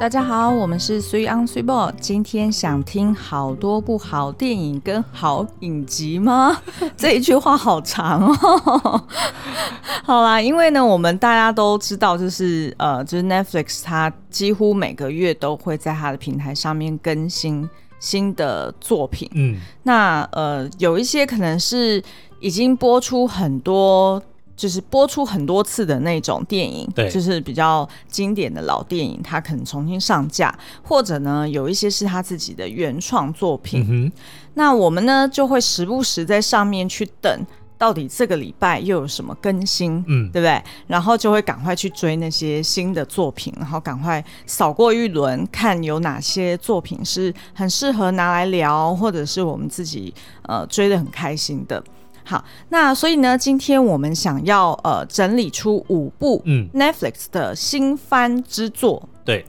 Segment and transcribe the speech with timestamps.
[0.00, 1.92] 大家好，我们是 Three on Three Ball。
[2.00, 6.62] 今天想听好多部好电影跟好影集吗？
[6.96, 9.04] 这一句话好长哦。
[10.04, 17.68] 好啦，因为呢，我们大家都知道，就是呃，就是 Netflix，它几乎每个月都会在它的平台上面更新
[17.98, 19.28] 新的作品。
[19.34, 22.00] 嗯，那呃，有一些可能是
[22.38, 24.22] 已经播出很多。
[24.58, 33.86] 就是播出很多次的那种电影，对，就是比较经典的老电影，它可能重新上架，或者呢，有一些是他自己的原创作品。
[33.88, 34.10] 嗯、
[34.54, 37.46] 那我们呢，就会时不时在上面去等，
[37.78, 40.60] 到底这个礼拜又有什么更新，嗯，对不对？
[40.88, 51.80] 然后就会赶快去追那些新的作品，然后赶快扫过一轮，看有哪些作品是很适合拿来聊，或者是我们自己呃追得很开心的。
[52.28, 59.46] 好，那所以呢，今天我们想要呃整理出五部嗯 Netflix 的新番之作，嗯，对，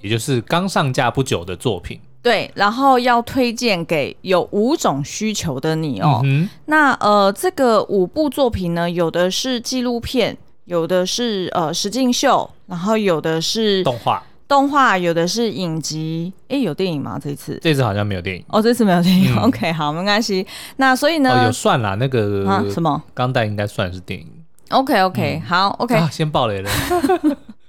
[0.00, 6.20] 也就是刚上架不久的作品，对，然后要推荐给有五种需求的你哦。
[6.22, 14.22] 嗯、那呃这个五部作品呢，有的是纪录片，有的是呃实境秀，然后有的是动画。
[14.50, 17.16] 动画有的是影集，哎，有电影吗？
[17.22, 19.32] 这次这次好像没有电影哦，这次没有电影。
[19.36, 20.44] 嗯、OK，好，没关系。
[20.74, 21.30] 那所以呢？
[21.30, 24.26] 哦、有算啦，那个、啊、什么钢带应该算是电影。
[24.70, 26.08] 嗯、好，OK、啊。
[26.10, 26.70] 先爆雷了。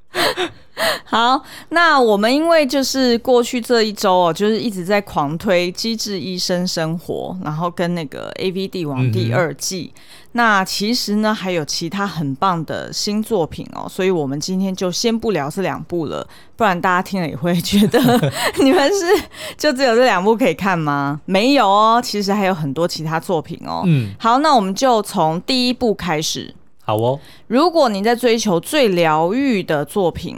[1.06, 9.92] 好，那我们因为就是过去这一周哦，就是一直在狂推《机智医生生活》，然后跟那个《AV 帝王》第二季。
[9.94, 10.02] 嗯、
[10.34, 18.00] 那其实呢，还有其他很棒的新作品哦，所以我们今天就先不聊这两部了，不然大家听了也会觉得
[18.64, 19.24] 你们是
[19.58, 21.20] 就只有这两部可以看吗？
[21.26, 23.84] 没有哦，其实还有很多其他作品哦。
[23.86, 26.56] 嗯，好，那我们就从第一部开始。
[26.84, 30.38] 好哦，如果你在追求最疗愈的作品。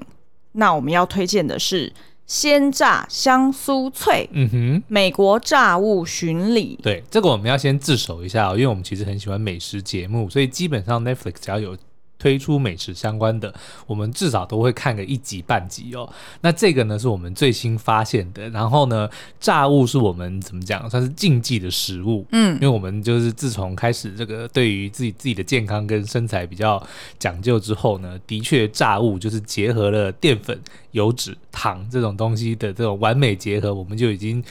[0.54, 1.90] 那我们要推荐的是
[2.26, 6.80] 《鲜榨香酥脆》，嗯哼，美国炸物巡礼。
[6.81, 11.78] 对，这个我们要先自首一下哦，因为我们其实很喜欢美食节目，所以基本上 Netflix 只要有。
[12.23, 13.53] 推出美食相关的，
[13.85, 16.09] 我们至少都会看个一集半集哦。
[16.39, 18.50] 那这个呢，是我们最新发现的。
[18.51, 19.09] 然后呢，
[19.41, 22.25] 炸物是我们怎么讲，算是禁忌的食物。
[22.31, 26.81] 嗯，因为我们就是自从开始这个对于自己自己的健康跟身材比较
[27.19, 30.57] 讲究之后呢，的确炸物就是结合了淀粉、
[30.91, 34.41] 油脂、糖这种东西的这种完美结合，我们就已经。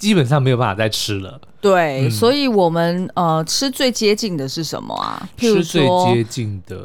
[0.00, 1.38] 基本上没有办法再吃了。
[1.60, 5.28] 对，嗯、所以我们呃吃最接近的是什么啊？
[5.38, 6.76] 譬如说，吃最接近的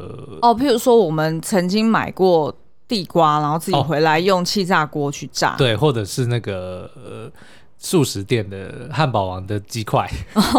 [0.41, 2.53] 哦，譬如说我们曾经买过
[2.85, 5.51] 地瓜，然后自己回来用气炸锅去炸。
[5.51, 5.55] 哦。
[5.57, 7.31] 对，或者是那个呃
[7.77, 10.05] 速食店的汉堡王的鸡块。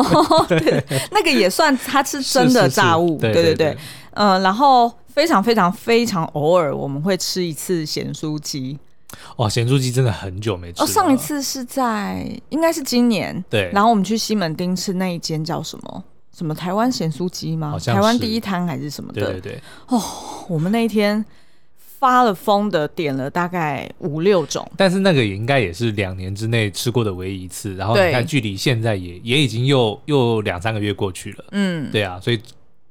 [0.49, 3.21] 对，那个也算它是真的炸物。
[3.21, 3.79] 是是是对，对对对。
[4.13, 8.79] 嗯、呃，然后非常非常非常偶尔我们会吃一次咸酥鸡。
[9.37, 10.85] 哇，咸酥鸡真的很久没吃了。
[10.85, 13.71] 哦，上一次是在应该是今年，对。
[13.73, 16.05] 然后我们去西门町吃那一间叫什么？
[16.37, 17.79] 什么台湾咸酥鸡吗？
[17.79, 19.21] 台湾第一摊还是什么的？
[19.21, 19.61] 对对对。
[19.89, 20.03] 哦，
[20.49, 21.25] 我们那一天
[21.77, 27.75] 发了疯的点了大概五六种，但是那个也应该也是两年之内吃过的唯一一次。
[27.75, 31.45] 然后你看，距离现在也也已经又又两三个月过去了。
[31.53, 32.41] 嗯，对啊，所以。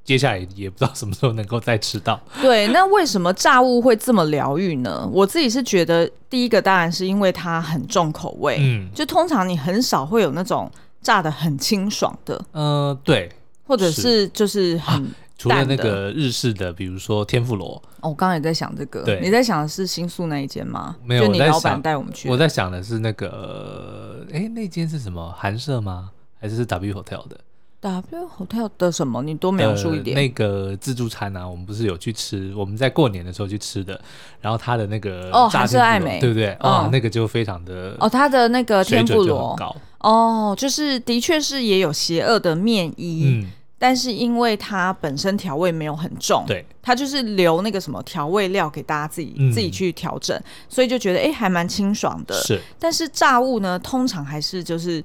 [0.06, 2.18] 接下来也不知道什么时候能够再吃到。
[2.40, 5.06] 对，那为什么炸物会这么疗愈呢？
[5.12, 10.70] 我自己是觉得，第一个当然是因为它很重口味，嗯，就通常你很少会有那种
[11.02, 13.30] 炸的很清爽的，嗯、呃，对，
[13.66, 20.96] 或者是就是很除了那个日式的，比如说天妇罗，哦，我刚刚也在想这个，对，你在想的是新宿那一间吗？
[21.04, 25.34] 没有，就你老板带我们去，我在想的是那个，哎，那间是什么？
[25.36, 26.10] 韩舍吗？
[26.40, 27.40] 还是是 W Hotel 的
[27.80, 29.22] ？W Hotel 的什么？
[29.22, 30.16] 你多描述一点。
[30.16, 32.52] 呃、那个自助餐啊，我们不是有去吃？
[32.56, 34.00] 我们在过年的时候去吃的。
[34.40, 36.48] 然后他的那个哦，还是爱美，对不对？
[36.54, 52.34] 啊、哦哦，那个就非常的哦，他的那个天妇罗高哦，就是的确是也有邪恶的面衣，嗯，但是因为它本身调味没有很重，对，它就是留那个什么调味料给大家自己、嗯、自己去调整，所以就觉得哎，还蛮清爽的。
[52.34, 55.04] 是，但是炸物呢，通常还是就是。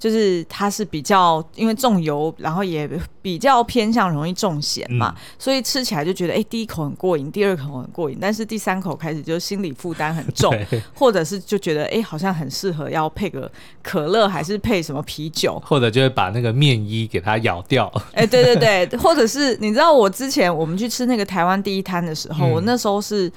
[0.00, 2.88] 就是它是比较因为重油，然后也
[3.20, 10.50] 比较偏向容易重咸嘛、嗯，所以吃起来就觉得哎、欸，第一口很过瘾，第二口很过瘾，但是第三口开始就心理负担很重，
[10.96, 13.52] 或者是就觉得哎、欸，好像很适合要配个
[13.82, 17.86] 可乐，还是配什么啤酒，或者就会把那个面衣给它咬掉。
[18.16, 23.30] 哎、欸，对对对，或者是你知道我之前我们去吃那个台湾第一摊的时候、嗯，我那时候是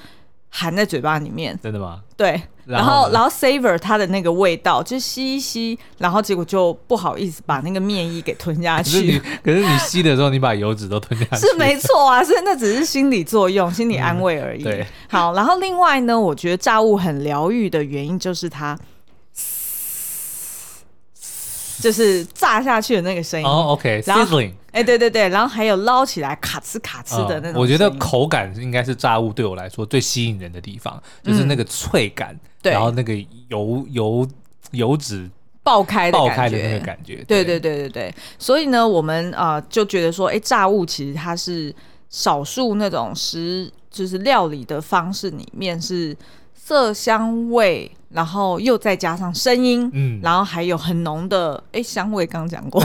[0.48, 2.02] 含在嘴巴里面，真的吗？
[2.16, 2.42] 对。
[2.66, 9.20] 然后然后 savor 它的那个味道，就吸一吸，然后结果就不好意思把那个面衣给吞下去。
[9.20, 11.48] 可是，可是你吸的时候，你把油脂都吞下去。
[11.48, 14.62] 是没错啊， 所以那只是心理作用、心理安慰而已。
[14.62, 18.78] 嗯、对，好，然后另外呢，我觉得炸物很疗愈的原因就是它。
[21.82, 27.60] 就是炸下去的那个声音哦，OK，sizzling，哎，对对对，然后还有捞起来卡哧卡哧的那种、嗯。
[27.60, 32.40] 我觉得口感应该是炸物对我来说最吸引人的地方，就是那个脆感，嗯、
[32.72, 33.14] 然后那个
[33.50, 34.28] 油油
[34.72, 35.30] 油脂
[35.62, 37.24] 爆开的爆开的那个感觉。
[37.28, 37.60] 对对。
[37.60, 41.74] 对对对，所以呢，我们啊、呃、就觉得说，哎，炸物其实它是
[42.10, 46.16] 少数那种食就是料理的方式里面是
[46.66, 47.92] 色香味。
[48.14, 52.80] 然后又再加上声音，嗯，然后还有很浓的哎香味，刚刚讲过，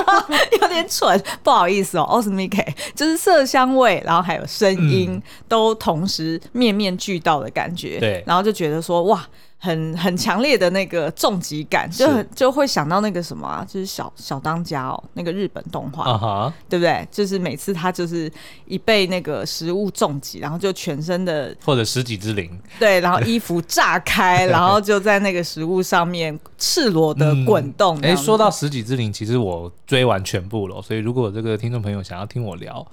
[0.58, 9.22] 有点蠢，不好意思哦，osmic 就是色香味，然后还有声音、嗯、都同时面面俱到的感觉，对，然后就觉得说哇。
[9.62, 16.52] 很很强烈的那个重击感，就很就会想到那个什么啊，就是小小当家哦，那个日本动画，uh-huh.
[16.66, 17.06] 对不对？
[17.10, 18.32] 就是每次他就是
[18.64, 27.98] 一被那个食物重击，然后就全身的或者食戟之灵，对，然后衣服炸开， 然后就在那个食物上面赤裸的滚动。
[27.98, 32.86] 哎、嗯，说到食戟之灵，其实我追完全部了，所以如果这个听众朋友想要听我聊，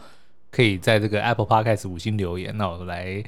[0.52, 3.24] 可以在这个 Apple Podcast 五星留言，那我来。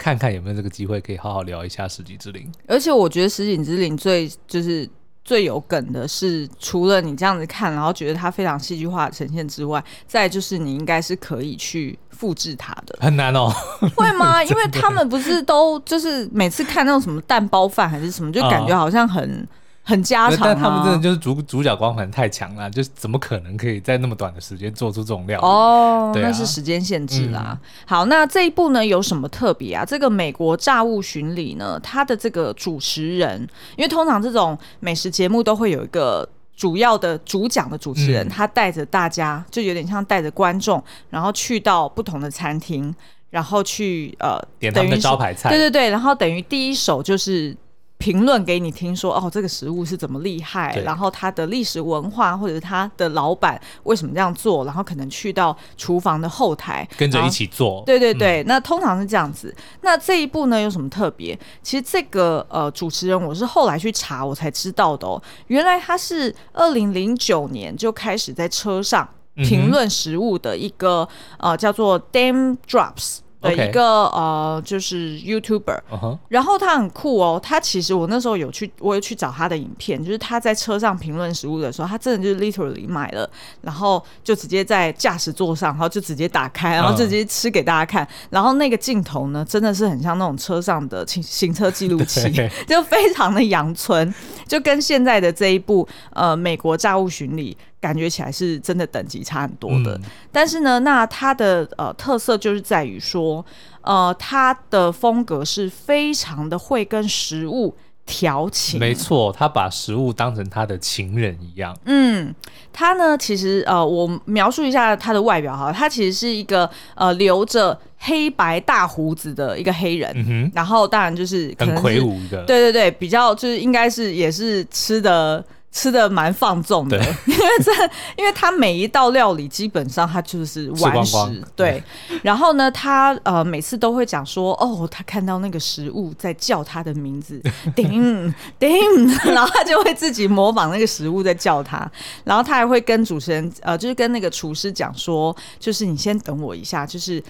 [0.00, 4.88] 看看有没有这个机会可以好好聊一下《食戟之灵》，而且我觉得《食戟之灵》最就是
[5.22, 12.98] 最有梗的是，除了你这样子看，然后觉得它非常戏剧化的呈现之外，再就是你应该是可以去复制它的。
[12.98, 13.52] 很难哦，
[13.94, 14.42] 会吗？
[14.48, 19.46] 因为他们不是都就是每次看那种什么蛋包饭还是什么，就感觉好像很。
[19.90, 25.44] 很家常，但他们真的就是主主角光环太强了，就是怎么可能可以在那么短的时间做出这种料理？
[25.44, 27.58] 哦，对啊，那是时间限制啦。
[27.60, 27.68] 嗯。
[27.86, 29.84] 好，那这一部呢有什么特别啊？
[29.84, 33.40] 这个美国炸物巡礼呢，它的这个主持人，
[33.76, 42.94] 因为通常这种美食节目都会有一个主要的主讲的主持人，嗯，他带着大家，就有点像带着观众，然后去到不同的餐厅，
[43.30, 47.56] 然后去呃点他们的招牌菜，对对对，然后等于第一手就是。
[48.00, 57.82] 评论给你听说，说哦，这个食物是怎么厉害，然后它的历史文化，或者是它的老板为什么这样做，然后可能去到厨房的后台跟着一起做。
[57.84, 59.54] 对对对、嗯，那通常是这样子。
[59.82, 61.38] 那这一步呢有什么特别？
[61.62, 71.06] 其实这个呃主持人我是后来去查我才知道的哦，原来他是二零零九年就开始在车上评论食物的一个、
[71.36, 73.18] 嗯、呃叫做 Daym Drops。
[73.40, 76.18] 的一个.呃，就是 YouTuber，uh -huh.
[76.28, 77.40] 然后他很酷哦。
[77.42, 83.28] 他其实我那时候有去，我有去找他的影片，就是他在车上评论食物的时候，他真的就是 literally 买了，
[83.62, 88.04] 然后就直接在驾驶座上，然后就直接打开，然后就直接吃给大家看。
[88.04, 88.28] Uh -huh.
[88.30, 92.30] 然后那个镜头呢，真的是很像那种车上的行行车记录器，
[92.66, 94.12] 就非常的阳春，
[94.46, 97.56] 就跟现在的这一部呃美国炸物巡礼。
[97.80, 103.44] 感觉起来是真的等级差很多的，嗯、但是呢，那它的呃特色就是在于说，
[103.80, 107.74] 呃，它的风格是非常的会跟食物
[108.04, 108.78] 调情。
[108.78, 111.74] 没错，他把食物当成他的情人一样。
[111.86, 112.34] 嗯，
[112.70, 125.42] 他呢，其实呃，我描述一下他的外表哈，他其实是一个呃留着黑白大胡子的一个黑人，嗯、然后当然就是很魁梧的，对对对，比较就是应该是也是吃的。
[125.72, 127.72] 吃的蛮放纵的， 因为这，
[128.16, 131.16] 因为他每一道料理基本上他就是完食，
[131.54, 131.82] 对。
[132.22, 137.40] 然后呢，他呃每次都会讲说，哦，他看到那个食物在叫他的名字，
[137.76, 141.88] 叮叮，然后他就会自己模仿那个食物在叫他。
[142.24, 147.22] 然后他还会跟主持人呃，就是跟那个厨师讲说，就是你先等我一下，就是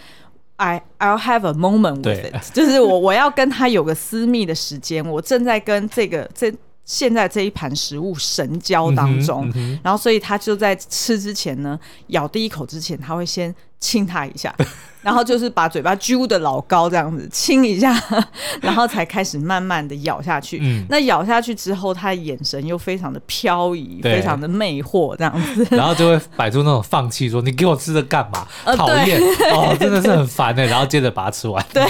[0.57, 6.51] I I'll have a moment with it，就是我我要跟他有个私密的时间，我正在跟这个这。
[6.91, 11.79] 现在这一盘食物神交当中，嗯嗯，然后所以他就在吃之前呢，
[12.09, 14.53] 咬第一口之前，他会先亲他一下。
[15.03, 17.97] 然后就是把嘴巴揪的老高这样子亲一下，
[18.61, 20.59] 然后才开始慢慢的咬下去。
[20.63, 25.67] 嗯，那咬下去之后，他的眼神又非常的飘移，非常的魅惑这样子。
[25.75, 28.47] 然后就会摆出那种放弃说：“你给我吃这干嘛？
[28.77, 29.19] 讨厌
[29.53, 31.65] 哦，真的是很烦的。”然后接着把它吃完。
[31.73, 31.83] 对。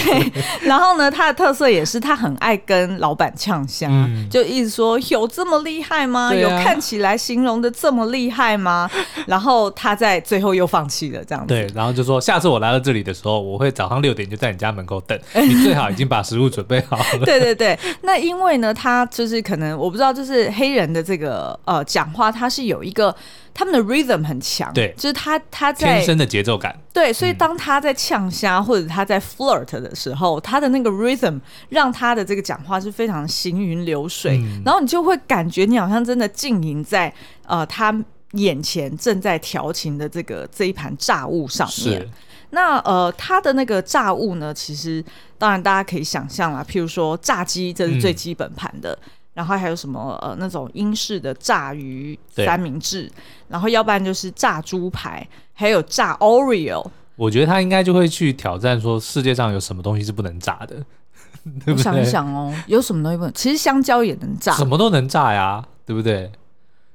[0.62, 6.30] 然后呢，他的特色也是他很爱跟老板呛香，嗯，就一直说：“有这么厉害吗？
[6.30, 6.34] 啊？
[6.34, 8.88] 有看起来形容的这么厉害吗？”
[9.26, 11.48] 然后他在最后又放弃了这样子。
[11.48, 11.66] 对。
[11.74, 17.24] 然后就说：“下次我来到这里。”里的时候，我会早上六点就在你家门口等， 你最好已经把食物准备好了。
[17.26, 23.14] 对对对，那因为呢，他就是可能我不知道，就是黑人的这个呃讲话，他是有一个
[23.52, 31.40] 他们的 rhythm 很强，对，就是他他在天生的节奏感，对，所以当他在呛虾或者他在 flirt 的时候，嗯、他的那个 rhythm
[31.70, 37.12] 让他的这个讲话是非常行云流水，嗯、然后你就会感觉你好像真的浸淫在
[37.46, 37.94] 呃他。
[38.34, 42.08] 眼前正在调情的这个这一盘炸物上面，
[42.50, 45.04] 那呃，它的那个炸物呢，其实
[45.38, 53.10] 当然大家可以想象啦，譬如说炸鸡，这是最基本盘的，嗯、然后还有什么呃那种英式的炸鱼三明治，
[53.48, 56.84] 然后要不然就是炸猪排，还有炸 Oreo。
[57.16, 60.76] 我觉得他应该就会去挑战说，世界上有什么东西是不能炸的？
[61.64, 63.32] 对对，我想一想哦，有什么东西不能？
[63.32, 66.30] 其实香蕉也能炸，什么都能炸呀，对不对？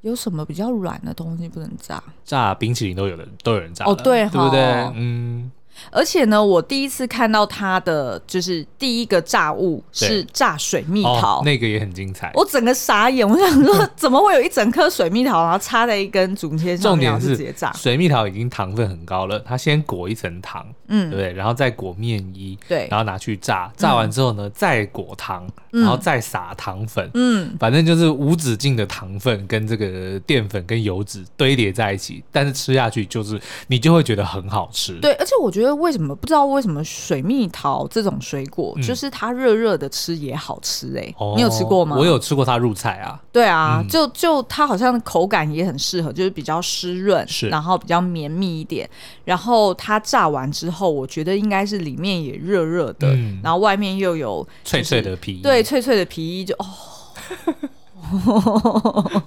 [0.06, 2.02] 有什么比较软的东西不能炸？
[2.24, 4.62] 炸冰淇淋都有人都有人炸哦，对，对不对？
[4.96, 5.52] 嗯。
[5.92, 12.32] 而且呢，我第一次看到它的就是第一个炸物是炸水蜜桃，哦，那个也很精彩。
[12.34, 17.72] 我整个傻眼，我想说 怎么会有一整颗水蜜桃，然后插在一根竹签上面，直接炸？
[17.74, 21.34] 水蜜桃已经糖分很高了，它先裹一层糖，嗯，对不对？
[21.34, 34.94] 然后再裹面衣，对，然后拿去炸，炸完之后呢，再裹糖，然后再撒糖粉，嗯，反正就是无止境的糖分跟这个淀粉跟油脂堆叠在一起，但是吃下去就是你就会觉得很好吃。
[35.02, 35.65] 对，而且我觉得。
[35.74, 41.16] 为什么不知道为什么水蜜桃这种水果，嗯、就是它热热的吃也好吃哎、欸？
[41.18, 41.96] 哦、你有吃过吗？
[41.98, 43.20] 我有吃过它入菜啊。
[43.32, 48.90] 对啊，嗯、就就它好像口感也很适合，就是比较湿润，是然后比较绵密一点。
[49.24, 56.66] 然后它炸完之后，我觉得应该是里面也热热的，嗯、然后外面又有、就是、脆脆的皮，对，脆脆的皮衣就哦。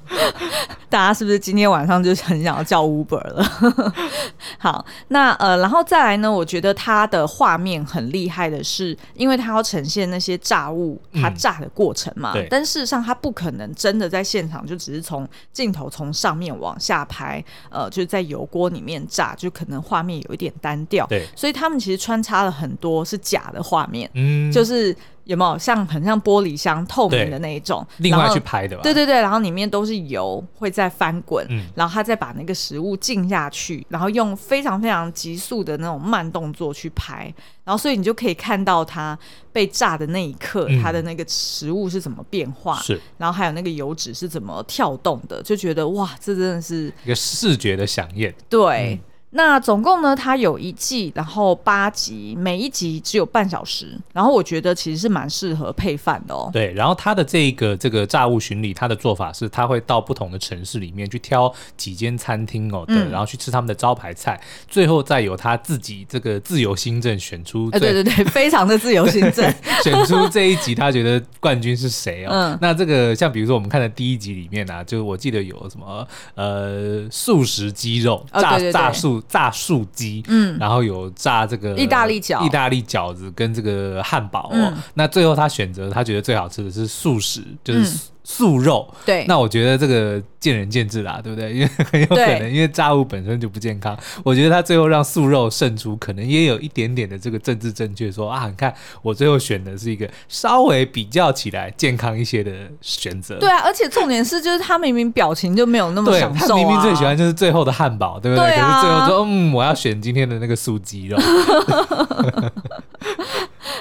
[0.91, 3.93] 大家是不是今天晚上就很想要叫 Uber 了？
[4.59, 6.33] 好，那呃，然后再来呢？
[6.33, 12.33] 我觉得它的画面很厉害的是，因为它要呈现那些炸物它炸的过程嘛。
[12.35, 21.07] 嗯、但事实上，它不可能真的在现场就只是从镜头从上面往下拍，呃，就是在油锅里面炸，就可能画面有一点单调。
[21.07, 24.97] 对，所以他们其实穿插了很多是假的画面，嗯，就是。
[25.29, 27.87] 有没有像很像玻璃箱透明的那一种？
[27.99, 28.83] 另外去拍的吧？
[28.83, 37.31] 对对对，然后里面都是油会在翻滚，嗯、然后他再把那个食物浸下去，然后用非常非常急速的那种慢动作去拍，
[37.63, 39.19] 然后所以你就可以看到它
[39.53, 48.35] 被炸的那一刻，嗯、它的那个食物是怎么变化，是，然后还有那个油脂是怎么跳动的，就觉得哇，这真的是一个视觉的饗宴。
[48.49, 48.99] 对。
[49.05, 53.95] 嗯那总共呢，它有一季，然后八集，每一集只有半小时。
[54.15, 56.49] 然后我觉得其实是蛮适合配饭的哦。
[56.51, 67.71] 对，然后它的这个这个炸物巡礼，它的做法是，他会到不同的城市里面去挑几间餐厅哦，对，嗯、然后去吃他们的招牌菜，最后再由他自己这个自由心证选出。
[67.73, 69.53] 对对对， 非常的自由心证，
[69.85, 72.31] 选出这一集他觉得冠军是谁哦。
[72.33, 79.18] 嗯、那这个像比如说我们看的第一集里面啊，就我记得有什么呃素食鸡肉炸、炸素。
[79.23, 84.53] 炸素鸡，嗯，然后有炸这个意大利饺、意大利饺子跟这个汉堡哦。
[84.55, 88.09] 嗯、那最后他选择他觉得最好吃的是素食，就是。
[88.29, 91.51] 嗯素肉，对，那我觉得这个见仁见智啦，对不对？
[91.51, 93.99] 因为很有可能，因为炸物本身就不健康。
[94.23, 103.39] 我觉得他最后让素肉胜出，可能也有一点点的这个政治正确，说啊，你看我最后选的是一个稍微比较起来健康一些的选择。
[103.39, 108.47] 对啊，而且重点是，就是他明明表情就没有那么享受、啊、他明明最喜欢就是最后的汉堡，对不对？
[108.47, 111.17] 对啊、可是最后说，嗯，我要选今天的那个素鸡肉。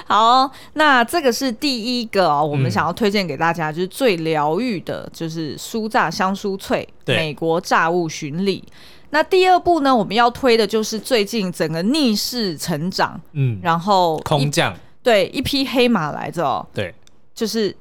[0.08, 8.64] 好，那这个是第一个哦，我们想要推荐给大家，就是最疗愈的，就是酥炸香酥脆美国炸物巡礼。
[9.10, 16.94] 那第二步呢，我们要推的就是最近整个逆势成长，嗯，然后空降，对，一匹黑马来着哦，对，
[17.34, 17.76] 就是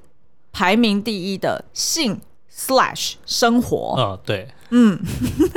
[0.51, 2.19] 排名第一的性
[2.53, 5.00] slash 生活，哦，对，嗯，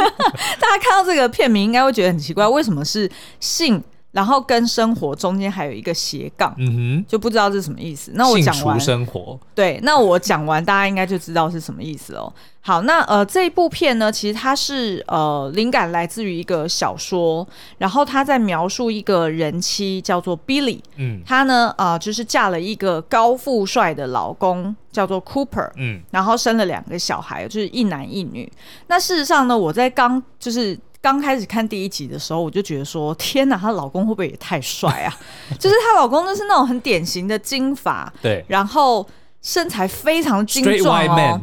[0.60, 3.10] 大家看到这个片名应该会觉得很奇怪，为什么是
[3.40, 3.82] 性？
[4.12, 8.11] 然后跟生活中间还有一个斜杠，嗯哼，就不知道是什么意思。
[8.14, 12.33] 那我讲完生活，对，那我讲完，大家应该就知道是什么意思哦。
[12.62, 17.47] 好，那呃，这一部片呢，其实它是呃，灵感来自于一个小说，
[17.79, 28.50] 然后他在描述一个人妻叫做 Billy，嗯，她呢，呃，就是嫁了一个高富帅的老公叫做 Cooper，嗯，然后生了两个小孩，就是一男一女。
[28.88, 30.76] 那事实上呢，我在刚就是。
[31.02, 35.16] 刚开始看第一集的时候，我就觉得说：天哪，她老公会不会也太帅啊？
[35.59, 39.07] 就是她老公就是那种很典型的金发，对，然后
[39.40, 41.40] 身材非常精壮哦。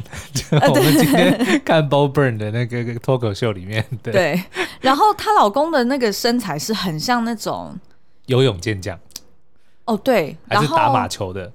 [0.70, 4.44] 我们今天看 Bo Burnham 的那个脱口秀里面，对，对，
[4.82, 7.76] 然后她老公的那个身材是很像那种。
[8.28, 9.00] 游泳健将？
[9.86, 11.52] 哦，对，还是打马球的？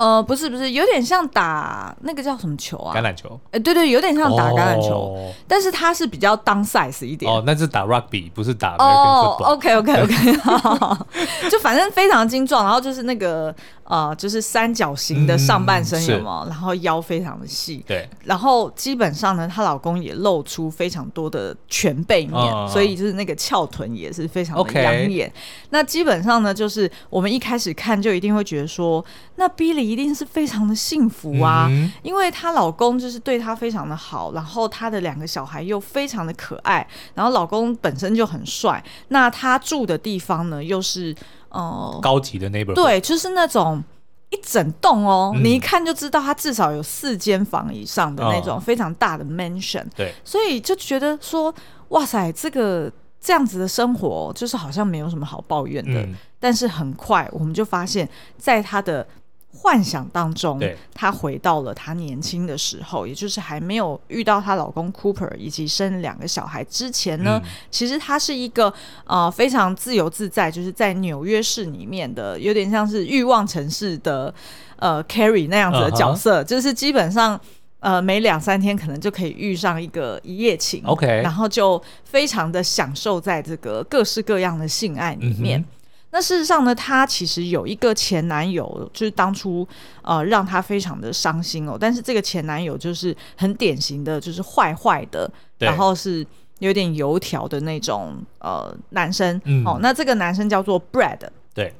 [0.00, 2.96] 呃，不是不是，有点像打那个叫什么球啊？
[2.96, 3.38] 橄榄球。
[3.48, 7.30] 哎、欸，对对，有点像打橄榄球，哦、但是它是比较 down size 一点。
[7.30, 8.76] 哦，那是打 rugby，不是打。
[8.76, 13.54] OK OK OK，就反正非常精壮，然后就是那个。
[13.90, 16.42] 呃，就是三角形的上半身有吗？
[16.44, 18.08] 嗯、然后腰非常的细，对。
[18.22, 25.32] 然后基本上呢，她老公也露出非常多的全背面，哦、所以就是那个翘臀也是非常的养眼。
[25.70, 29.04] 那基本上呢，就是我们一开始看就一定会觉得说，
[29.34, 41.14] 那 Billie 一定是非常的幸福啊，嗯、因为她老公就是对她非常的好，然后她的两个小孩又非常的可爱，然后老公本身就很帅，那她住的地方呢又是。
[41.52, 43.82] 哦，高级的 neighbor 对，就是那种
[44.28, 49.84] 一整栋哦，嗯、你一看就知道它至少有四间房以上的那种非常大的 mansion。
[49.96, 51.52] 对，所以就觉得说，
[51.88, 52.88] 哇塞，这个
[53.20, 56.00] 这样子的生活就是好像没有什么好抱怨的。
[56.02, 59.04] 嗯、但是很快我们就发现，在他的。
[59.52, 60.60] 幻想当中，
[60.94, 67.40] 她回到了她年轻的时候，也就是还没有遇到她老公 Cooper 以及生两个小孩之前呢。
[67.42, 68.72] 嗯、其实她是一个
[69.04, 74.32] 呃非常自由自在，就是在纽约市里面的，有点像是欲望城市的
[74.76, 77.38] 呃 Carrie 那样子的角色，uh huh、就是基本上
[77.80, 85.60] 呃每两三天可能就可以遇上一个一夜情，OK，然后就非常的享受在这个各式各样的性爱里面。
[85.60, 85.64] 嗯
[86.12, 89.66] 那事实上呢，她其实有一个前男友，就是当初
[90.02, 91.76] 呃让她非常的伤心哦。
[91.78, 96.26] 但是这个前男友就是很典型的，就是坏坏的，然后是
[96.58, 99.40] 有点油条的那种呃男生。
[99.44, 101.20] 嗯、哦，那这个男生叫做 Brad。
[101.54, 101.72] 对。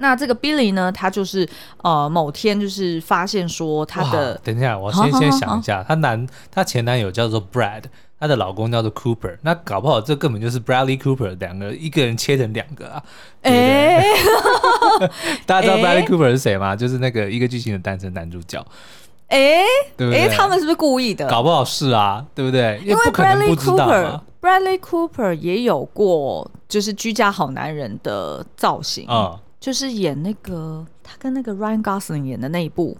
[0.00, 1.48] 那这个 Billie 呢，他就是
[1.82, 7.82] 呃某天就是发现说他的，等一下，我先先想一下，她男她前男友叫做 Brad。
[8.20, 13.02] 她的老公叫做 Cooper，那搞不好这根本就是 Bradley Cooper 两个，一个人切成两个啊！
[13.42, 14.04] 哎，欸、
[15.46, 16.70] 大家知道 Bradley Cooper 是谁吗？
[16.70, 18.64] 欸、就是那个一个巨星的诞生男主角。
[19.28, 19.64] 哎、欸，
[19.96, 20.22] 对不对？
[20.22, 21.28] 欸、他们是不是故意的？
[21.28, 22.80] 搞不好是啊，对不对？
[22.84, 32.96] 因为 Bradley Cooper，Bradley Cooper 也有过就是居家好男人的造型啊，嗯、就是演那个他跟那个 Ryan Gosling 演的那一部，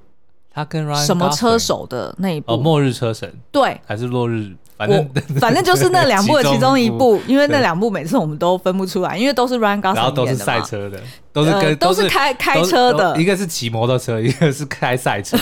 [0.58, 2.54] 他跟 Ryan 什么车手的那一部？
[2.54, 4.50] 哦，末日车神，对，还是落日？
[4.76, 10.98] 反正 反正就是那两部的其中一部，因为那两部每次我们都分不出来，因为都是 Ryan Gosling 然后都是赛车的，
[11.32, 15.38] 都是跟都是开开车的，一个是骑摩托车，一个是开赛车。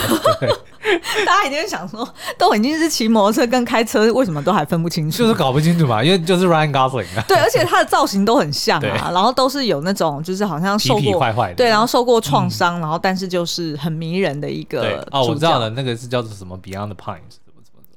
[1.26, 5.18] 大家一定会想说，都已经是骑摩托车跟开车，为什么都还分不清楚？
[5.18, 7.24] 就是搞不清楚嘛，因为就是 Ryan Gosling 啊。
[7.28, 15.06] 对，而且他的造型都很像啊，然后都是有那种就是好像受过坏坏的，对，然后受过创伤，然后但是就是很迷人的一个。
[15.10, 17.36] 哦，我知道了，那个是叫做什么 Beyond the Pines。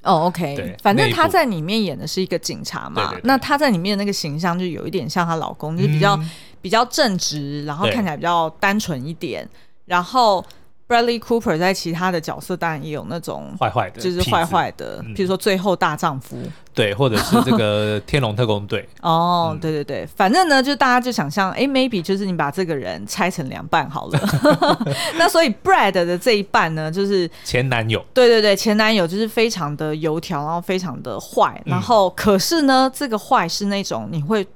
[0.01, 6.29] 哦，OK，对反正他在里面演的是一个警察嘛，那他在里面那个形象就有一点像她老公，就是比较、嗯、
[6.61, 9.47] 比较正直，然后看起来比较单纯一点，
[9.85, 10.43] 然后。
[10.89, 16.35] Bradley Cooper 在其他的角色当然也有那种坏坏的，就是坏坏的，比如说《最后大丈夫》
[16.73, 24.19] 对，或者是这个 《天龙特工队》哦，对对对，反正呢，就大家就想象，哎，maybe 就是你把这个人拆成两半好了。
[25.19, 34.47] 那所以 Brad 的这一半呢，就是前男友，对对对，前男友就是非常的油条，然后非常的坏，然后可是呢，这个坏是那种你会。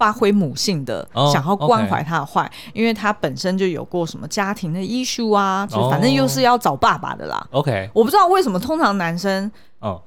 [0.00, 7.46] 发挥母性的，想要关怀他的坏，因为他本身就有过什么家庭的 issue 啊，就反正又是要找爸爸的啦。
[7.50, 9.52] OK，我不知道为什么通常男生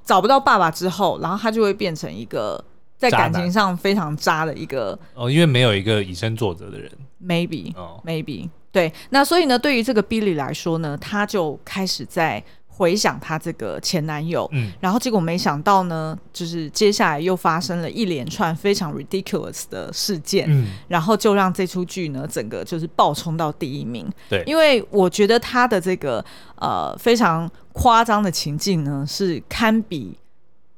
[0.03, 2.59] 找不到爸爸之后，然后他就会变成一个
[2.97, 6.91] 在感情上非常渣的一个哦，因为没有一个以身作则的人。
[7.23, 8.91] Maybe，Maybe，对。
[9.11, 12.43] 那所以呢，对于这个 Billie 来说呢，他就开始在。
[12.75, 30.17] 回想她这个前男友，嗯，然后结果没想到呢，就是接下来又发生了一连串非常 ridiculous 的事件，嗯，然后就让这出剧呢整个就是爆冲到第一名，对，因为我觉得他的这个呃非常夸张的情境呢是堪比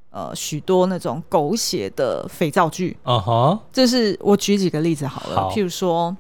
[0.10, 5.52] 呃许多那种狗血的肥皂剧，啊哈，就是我举几个例子好了，好。
[5.52, 6.16] 譬如说，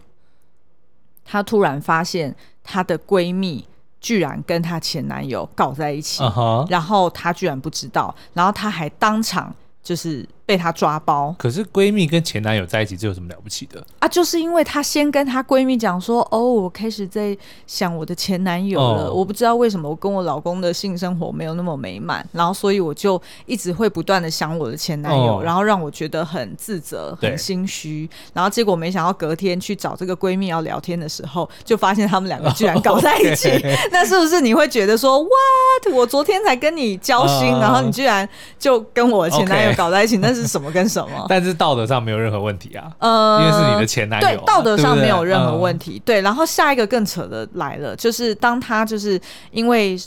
[1.25, 2.33] 她突然发现
[2.63, 3.65] 她的闺蜜。
[4.05, 6.69] 居然跟她前男友搞在一起，uh huh.
[6.69, 10.23] 然后她居然不知道，然后她还当场就是。
[10.45, 14.07] 被她抓包，可是闺蜜跟前男友在一起，这有什么了不起的啊？
[14.07, 28.07] 就是因为她先跟她闺蜜讲说：“哦，我开始在想我的前男友了，哦、我不知道为什么我跟我老公的性生活没有那么美满，然后所以我就一直会不断的想我的前男友，哦、然后让我觉得很自责、很心虚。
[28.33, 33.49] 然后结果没想到隔天去找这个闺蜜要聊天的时候，就发现他们两个居然搞在一起。
[33.49, 35.93] 哦 okay、 那是不是你会觉得说，What？
[35.93, 38.27] 我昨天才跟你交心，哦、然后你居然
[38.59, 40.17] 就跟我前男友搞在一起？
[40.17, 41.25] 那是什么跟什么。
[41.29, 45.99] 但是道德上没有任何问题啊，呃，因为是你的前男友，对，道德上没有任何问题。
[46.05, 49.19] 对，对，然后下一个更扯的来了，就是当他就是
[49.51, 49.97] 因为。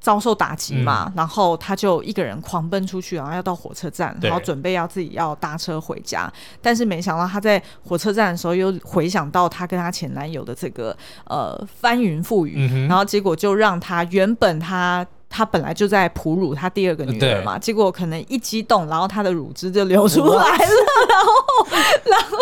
[0.00, 6.32] 遭受打击嘛，嗯、然后他就一个人狂奔出去，然后要到火车站，然后准备要自己要搭车回家。
[6.62, 15.06] 但是没想到他在火车站的时候又回想到他跟他前男友的这个呃翻云覆雨，嗯、然后结果就让他原本他。
[15.30, 20.70] 他本来就在哺乳他第二个女儿嘛，结果可能一激动，然后他的乳汁就流出来了，
[21.08, 21.66] 然后，
[22.06, 22.36] 然后，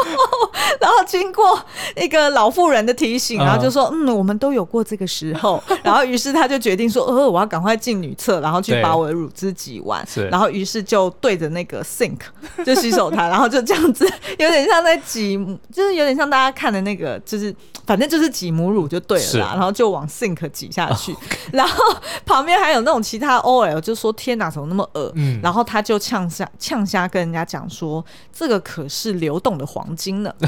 [0.81, 1.61] 然后经过
[1.96, 12.20] 那个老妇人的提醒，然后就说，嗯，嗯，我们都有过这个时候，然后于是他就决定说，呃，我要赶快进女厕，然后去把我的乳汁挤完，对然后于是就对着那个 sink
[12.64, 15.37] 就洗手台，然后就这样子，有点像在挤，
[15.72, 21.14] 就是有点像大家看的那个，就是反正就是挤母乳就对了啦，然后就往 sink 挤下去，
[21.53, 21.83] 然后
[22.25, 22.75] 旁边还有。
[22.76, 25.10] 有那种其他 OL 就说天哪，怎么那么恶？
[25.16, 30.32] 嗯，然后他就呛瞎呛瞎跟人家讲说，这个可是流动的黄金呢。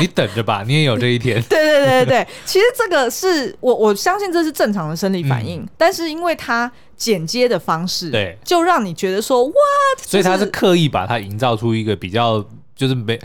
[0.00, 1.40] 你等着吧，你也有这一天。
[1.44, 9.54] 对对对对， 其实这个是我我相信这是正常的生理反应，嗯、但是因为他剪接的方式，对，就让你觉得说哇，
[10.02, 12.44] 所以他是刻意把它营造出一个比较
[12.74, 13.18] 就是没。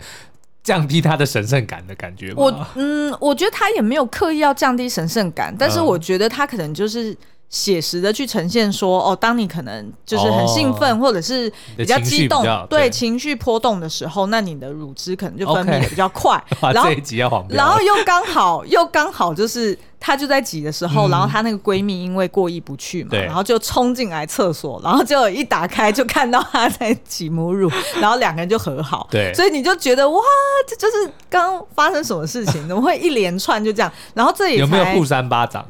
[0.62, 2.32] 降低他的神圣感的感觉。
[2.36, 7.16] 我嗯，我觉得他也没有刻意要降低神圣感，但是我觉得他可能就是
[7.52, 16.42] 写实的去呈现说，哦，当你可能就是很兴奋、哦、或者是比较激动，对，对情绪波动的时候，那你的乳汁可能就分泌的比较快。
[16.60, 19.78] Okay 然后这一集要黄，然后又刚好又刚好就是。
[20.04, 29.06] 她就在挤的时候，嗯、然后她那个闺蜜因为过意不去嘛，然后就冲进来厕所，然后就一打开就看到她在挤母乳，然后两个人就和好。
[29.08, 30.20] 对，所以你就觉得哇，
[30.66, 32.66] 这就是刚刚发生什么事情？
[32.66, 33.92] 怎么会一连串就这样？
[34.12, 35.64] 然后这也有没有互扇巴掌？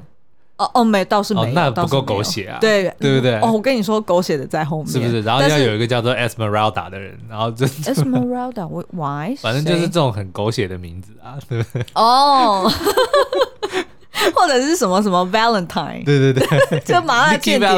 [0.56, 2.58] 哦哦，没，倒是没有，哦、那不够狗血啊！
[2.60, 3.40] 对对不对？
[3.40, 5.20] 哦，我跟你说，狗血的在后面，是不是？
[5.22, 9.34] 然后要有一个叫做 Esmeralda 的人，然后就 Esmeralda，我 why？
[9.40, 11.84] 反正就是这种很狗血的名字啊，对不对？
[11.94, 12.70] 哦。
[14.34, 17.68] 或者是什么什么 Valentine，对对对， 就麻辣间谍，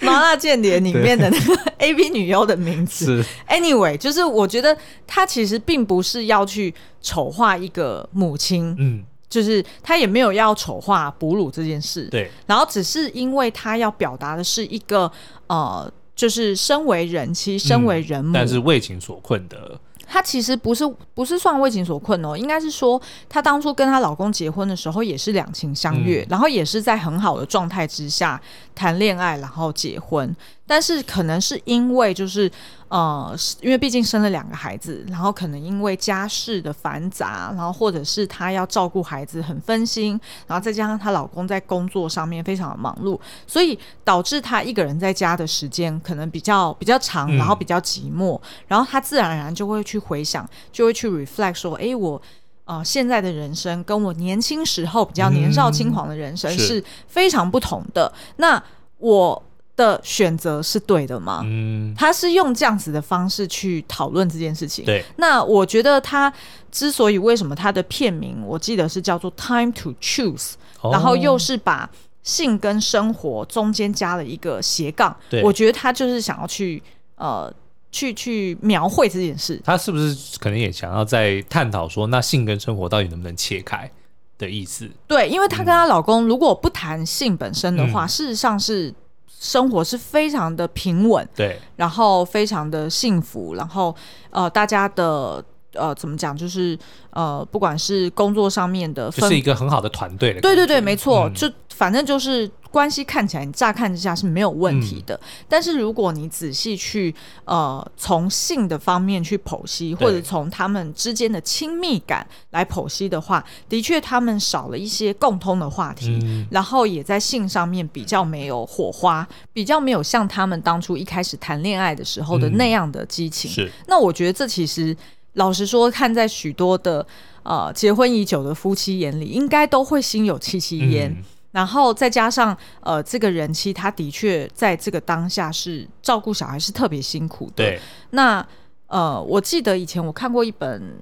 [0.00, 3.24] 麻辣间谍里面的那个 A B 女优的名字。
[3.48, 4.76] Anyway，就是我觉得
[5.06, 12.30] 他其实并不是要去丑化一个母亲，嗯，就是他也没有要丑化哺乳这件事，对。
[12.46, 15.10] 然后只是因为他要表达的是一个
[15.48, 19.78] 呃，就是身为人妻、身为人母，但是为情所困的。
[20.10, 28.40] 她其实不是不是算为情所困哦，应该是说她当初跟她老公结婚的时候也是两情相悦，嗯、然后也是在很好的状态之下
[28.78, 30.34] 谈恋爱，然后结婚。
[30.64, 32.50] 但是可能是因为就是
[32.88, 52.20] 呃，因为毕竟生了两个孩子，然后可能因为家事的繁杂，然后或者是她要照顾孩子很分心，然后再加上她老公在工作上面非常的忙碌，所以导致她一个人在家的时间可能比较比较长，然后比较寂寞，然后她自然而然就会去回想，就会去 reflect 说，哎，我
[52.68, 58.06] 呃现在的人生跟我年轻时候比较年少轻狂的人生是非常不同的。
[58.14, 58.62] 嗯、那
[58.98, 59.42] 我。
[59.78, 61.40] 的选择是对的吗？
[61.44, 64.84] 嗯，他是用这样子的方式去讨论这件事情。
[64.84, 66.32] 对，那我觉得他
[66.72, 70.34] 之所以为什么他的片名，我记得是叫做《Time to Choose》，
[70.80, 71.88] 哦，然后又是把
[72.24, 75.16] 性跟生活中间加了一个斜杠。
[75.44, 76.82] 我觉得他就是想要去
[77.14, 77.48] 呃，
[77.90, 79.60] 去去描绘这件事。
[79.64, 83.90] 他是不是可能也想要在探讨说，那性跟生活到底能不能切开
[84.36, 84.90] 的意思？
[85.06, 88.94] 对，因为她跟她老公如果不谈性本身的话，嗯，事实上是。
[89.40, 93.94] 生活是非常的平稳，对，然后非常的幸福，然后
[94.30, 95.40] 呃，大家的
[95.72, 96.78] 呃怎么讲，就是
[97.10, 102.50] 呃，不管是工作上面的，就是一个很好的团队的，对对对，没错，嗯、就反正就是。
[102.70, 105.14] 关系看起来，你乍看之下是没有问题的。
[105.14, 107.12] 嗯、但是如果你仔细去
[107.46, 123.50] 呃从性的方面去剖析，或者从他们之间的亲密感来剖析的话，的确他们少了一些共通的话题，嗯、然后也在性上面比较没有火花，比较没有像他们当初一开始谈恋爱的时候的那样的激情。
[123.50, 123.72] 嗯、是。
[123.86, 124.94] 那我觉得这其实
[125.34, 127.06] 老实说，看在许多的
[127.42, 131.10] 呃结婚已久的夫妻眼里，应该都会心有戚戚焉。
[131.10, 137.52] 嗯然后再加上，呃，这个人妻，他的确在这个当下是照顾小孩是特别辛苦的。
[137.56, 137.80] 对。
[138.10, 138.46] 那
[138.86, 141.00] 呃，我记得以前我看过一本，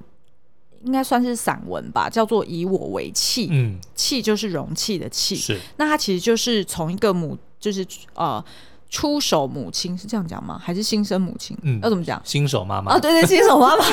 [0.85, 3.49] 应该算是散文吧，叫做《以我为器》。
[3.51, 3.77] 嗯。
[3.97, 5.35] 器就是容器的器。
[5.35, 5.59] 是。
[5.79, 7.85] 那他其实就是从一个母，就是
[8.15, 8.43] 呃，
[8.97, 10.59] 初手母亲是这样讲吗？
[10.63, 11.55] 还是新生母亲？
[11.63, 11.79] 嗯。
[11.83, 12.19] 要怎么讲？
[12.25, 12.93] 新手妈妈。
[12.93, 13.85] 啊，对对，新手妈妈。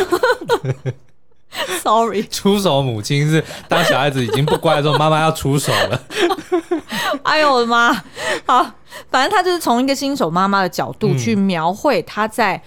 [1.84, 6.02] Sorry，出手母亲是当小孩子已经不乖的时候，妈妈要出手了。
[7.24, 7.94] 哎呦我的妈！
[8.46, 8.66] 好，
[9.12, 12.62] 反正他就是从一个新手妈妈的角度去描绘她在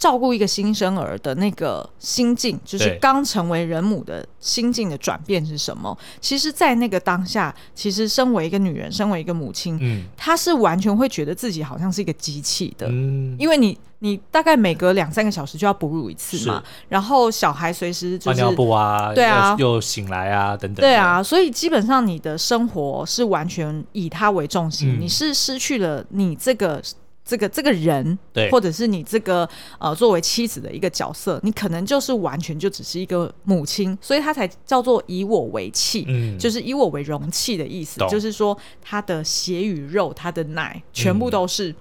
[0.00, 5.96] 照顾一个新生儿的那个心境，就是刚成为人母的心境的转变是什么？
[6.20, 13.78] 其实，在那个当下，其实身为一个女人，身为一个母亲，嗯，她是完全会觉得自己好像是一个机器的，嗯，因为你。
[14.02, 26.82] 你大概每隔两三个小时就要哺乳一次嘛，然后小孩随时就尿布啊，对啊，又醒来啊等等，对啊，所以基本上你的生活是完全以他为重心，嗯、你是失去了你这个
[27.30, 41.72] 这个这个人，对，或者是你这个呃作为妻子的一个角色，你可能就是完全就只是一个母亲，所以他才叫做以我为器，嗯，就是以我为容器的意思，就是说他的血与肉，他的奶全部都是。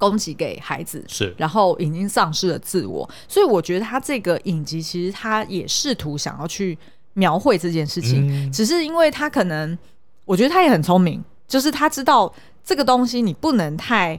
[0.00, 6.78] 供给给孩子是，然后已经丧失了自我，所以我觉得他这个影集其实他也试图想要去
[7.14, 9.76] 描绘这件事情，嗯、只是因为他可能，
[10.24, 12.32] 我觉得他也很聪明，就是他知道
[12.64, 14.16] 这个东西你不能太，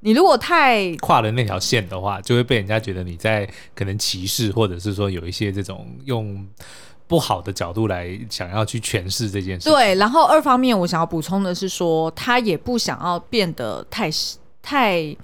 [0.00, 6.46] 你如果太跨了那条线的话，就会被人家觉得你在可能歧视，或者是说有一些这种用
[7.06, 9.70] 不好的角度来想要去诠释这件事。
[9.70, 14.10] 对，然后二方面我想要补充的是说，他也不想要变得太。
[14.60, 15.16] 太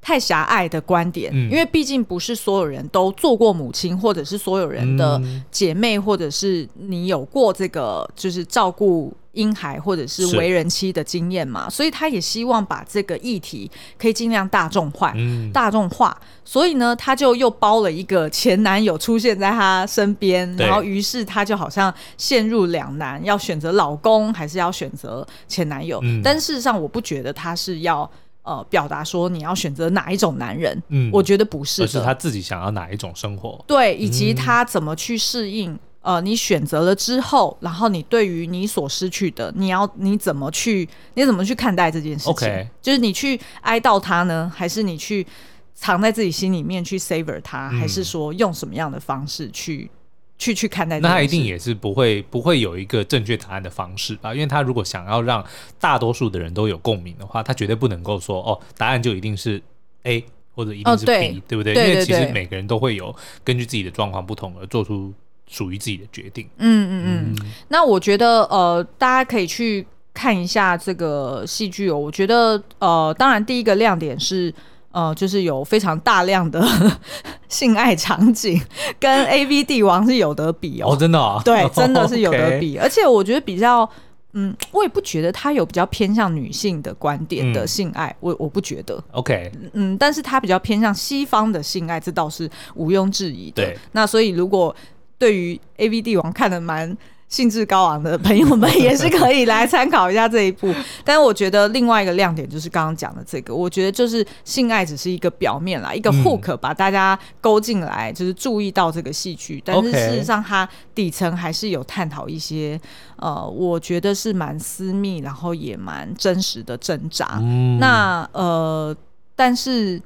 [0.00, 5.22] 太狭隘的观点，嗯、因为毕竟不是所有人都做过母亲，或者是所有人的
[5.52, 16.16] 姐妹，嗯、或者是你有过这个就是照顾婴孩或者是为人妻的经验嘛，所以他也希望把这个议题可以尽量大众化，嗯、大众化。
[16.44, 25.98] 所以呢，他就又包了一个前男友出现在他身边，然后于是他就好像陷入两难，要选择老公还是要选择前男友？
[26.02, 28.10] 嗯、但事实上，我不觉得他是要。
[28.44, 35.78] 呃，表达说你要选择哪一种男人，嗯，我觉得不是，而是他自己想要哪一种生活，对，以及他怎么去适应。
[36.02, 42.68] 呃，你选择了之后，然后你对于你所失去的，你要你怎么去，你怎么去看待这件事情？Okay.
[42.82, 45.26] 就是你去哀悼他呢，还是你去
[45.74, 49.90] 藏在自己心里面去 savor 他，嗯、还是说用什么样的方式去？
[50.38, 54.34] 去去看待，那他一定也是不会不会有一个正确答案的方式吧？
[54.34, 55.44] 因为他如果想要让
[55.78, 59.62] 大多数的人都有共鸣的话，他绝对不能够说哦，答案就一定是
[60.02, 65.14] A 或者一定是 B，、哦、对，对不对，因为其实每个人都会有根据自己的状况不同而做出
[65.48, 66.48] 属于自己的决定。
[66.58, 67.34] 嗯嗯嗯。
[67.34, 71.98] 嗯，那我觉得呃，大家可以去看一下这个戏剧哦。
[71.98, 74.52] 我觉得呃，当然第一个亮点是。
[74.94, 76.62] 呃，就是有非常大量的
[77.48, 78.60] 性爱场景，
[79.00, 80.90] 跟 AV 帝王是有得比哦。
[80.90, 81.40] 哦，真的啊？
[81.42, 82.76] 对，真的是有得 比。
[82.76, 83.88] 而且我觉得比较，
[84.34, 89.02] 嗯，我也不觉得他有比较偏向女性的观点的性爱，嗯、我我不觉得。
[89.12, 93.64] OK，嗯，但是他比较偏向西方的性爱，这倒是毋庸置疑的。
[93.64, 94.76] 对，那所以如果
[95.22, 96.96] 对于 AV 帝王看的蛮。
[97.28, 100.70] 兴致高昂的朋友们也是可以来参考一下这一部，
[101.02, 112.78] 但是我觉得另外一个亮点就是刚刚讲的这个，我觉得就是性爱只是一个表面啦，一个 hook 把大家勾进来，就是注意到这个戏剧，但是事实上它底层还是有探讨一些，
[113.16, 117.40] 呃，我觉得是蛮私密，然后也蛮真实的挣扎。
[117.80, 118.94] 那呃，
[119.34, 119.98] 但是。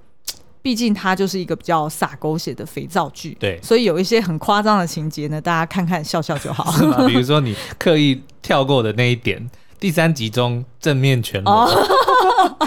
[0.66, 6.72] 毕竟它就是一个比较洒狗血的肥皂剧，对，所以有一些很夸张的情节呢，大家看看笑笑就好。
[6.72, 6.96] 是吗？
[7.06, 9.48] 比如说你刻意跳过的那一点，
[9.78, 11.86] 第三集中正面全裸，哦、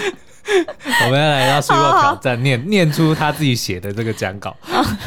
[1.04, 4.56] 我们要来到 Swibo 挑战，念念出他自己写的这个讲稿。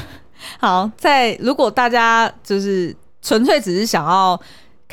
[0.61, 4.39] 好，在如果大家就是纯粹只是想要。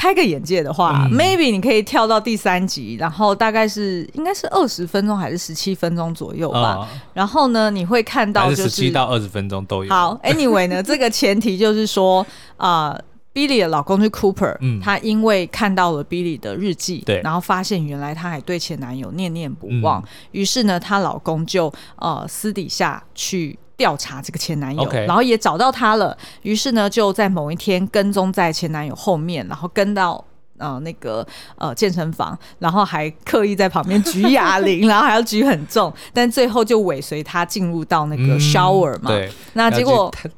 [0.00, 6.76] 开个眼界的话，嗯，maybe 你可以跳到第三集，然后大概是应该是二十分钟还是十七分钟左右吧。
[6.76, 9.92] 哦，然后呢，你会看到就是十七到二十分钟都有。
[9.92, 23.58] 好，anyway 呢， 这个前提就是说啊，呃，Billy 的老公是 Cooper，嗯，他因为看到了 Billy 的日记，对，然后发现原来他还对前男友念念不忘，嗯，于是呢，她老公就呃私底下去。
[23.80, 25.06] 调查这个前男友，Okay.
[25.06, 26.14] 然后也找到他了。
[26.42, 30.22] 于是呢，就在某一天跟踪在前男友后面，然后跟到
[30.58, 39.10] 呃那个呃健身房，然后还刻意在旁边举哑铃， 然后还要举很重，但最后就尾随他进入到那个 shower 嘛。
[39.10, 40.30] 嗯、对，那结果探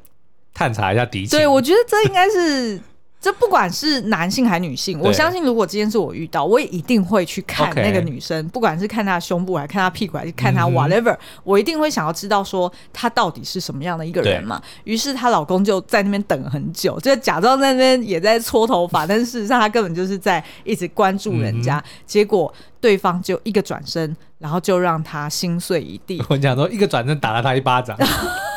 [0.53, 1.37] 探查一下敌情。
[1.37, 2.79] 对，我觉得这应该是。
[3.23, 14.61] 这不管是男性还是女性，我相信如果今天是我遇到，我也一定会去看那个女生.不管是看她胸部，还是看她屁股，还是看她 whatever，、嗯、我一定会想要知道说她到底是什么样的一个人嘛。
[14.83, 21.77] 对于是她老公就在那边等很久，就假装在那边也在搓头发，但是事实上他根本就是在一直关注人家。
[21.77, 26.21] 嗯、结果对方就一个转身，然后就让他心碎一地。
[26.27, 27.97] 我讲说一个转身打了他一巴掌。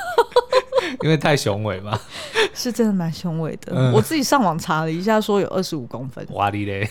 [1.02, 1.98] 因为太雄伟嘛，
[2.54, 3.72] 是真的蛮雄伟的。
[3.74, 6.26] 嗯、我自己上网查了一下，说有二十五公分。
[6.30, 6.88] 哇哩嘞！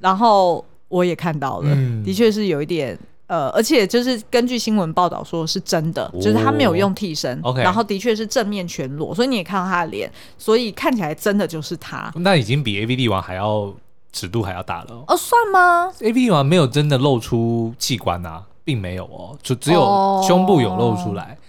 [0.00, 2.98] 然后我也看到了，嗯、的确是有一点。
[3.26, 12.10] 呃，而且就是根据新闻报道说是真的，哦、就是他没有用替身，okay, 然后的确是正面全裸，所以你也看到他的脸，所以看起来真的就是他。
[12.16, 13.70] 那已经比 AV 帝王还要
[14.14, 15.04] 尺度还要大了哦？
[15.08, 21.36] 哦算吗？AV 帝王没有真的露出器官啊，并没有哦，就只有胸部有露出来。
[21.38, 21.44] 哦，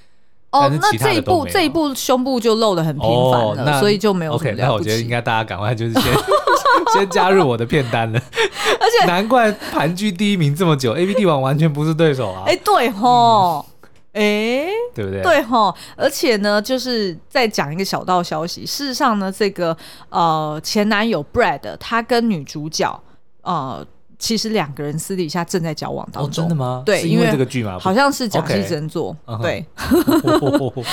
[0.52, 4.34] 哦那这一步这一步胸部就露得很频繁了，哦、所以就没有。
[4.34, 6.04] OK，那我觉得应该大家赶快就是先。
[6.94, 8.20] 先加入我的片单了，
[8.80, 12.44] 而且难怪盘踞第一名这么久，A B 帝王完全不是对手啊！
[12.48, 13.64] 哎、欸，对吼，
[14.14, 15.22] 哎、嗯，欸、对不对？
[15.22, 19.76] 对吼，而且呢，就是再讲一个小道消息，事实上呢，这个
[20.10, 23.00] 呃前男友 Brad 他跟女主角
[23.44, 23.86] 呃。
[24.20, 26.44] 其实两个人私底下正在交往当中。
[26.46, 26.84] 哦，真的吗？
[26.86, 29.16] 对，因为这个剧嘛，好像是假戏真做。
[29.26, 29.42] Okay.
[29.42, 29.66] 对。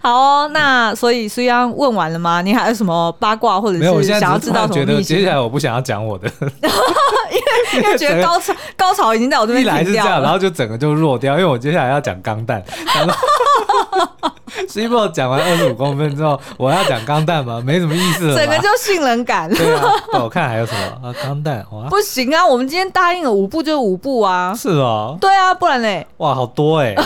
[0.00, 2.40] 好哦，那所以苏央问完了吗？
[2.42, 4.74] 你还有什么八卦或者是想要知道什么？
[4.74, 6.48] 觉得接下来我不想要讲我的， 因
[7.38, 12.64] 为因为觉得高潮 高潮已经在我这边一来是这样，然后就整个就弱掉，因为我接下来要讲钢弹。
[12.66, 13.02] 所
[14.74, 17.62] 以我讲完二十五公分之后，我要讲钢弹吗？
[17.64, 18.36] 没什么意思了。
[18.36, 19.48] 整个就性冷感。
[19.48, 19.82] 对啊，
[20.22, 21.14] 我看还有什么啊？
[21.22, 22.46] 钢弹哇，不行啊！
[22.46, 24.54] 我们今天答应了五步就五步啊。
[24.54, 25.16] 是哦。
[25.20, 26.06] 对啊，不然嘞？
[26.18, 26.94] 哇，好多哎！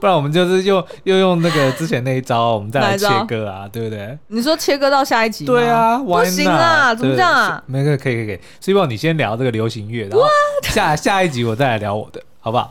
[0.00, 4.18] 不然我们就是又又用那个之前那一招，我们再来切割啊，对不对？
[4.28, 5.44] 你说切割到下一集？
[5.44, 7.62] 对啊，不行啊，怎么这样啊？
[7.66, 8.40] 没个可以可以可以。
[8.60, 10.24] 所以我你先聊这个流行乐，然后
[10.62, 12.70] 下下一集我再来聊我的，好不好？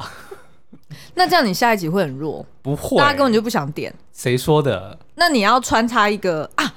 [1.20, 2.46] 那这样你下一集会很弱？
[2.62, 3.94] 不会，大家根本就不想点。
[4.14, 4.98] 谁说的？
[5.16, 6.74] 那你要穿插一个啊？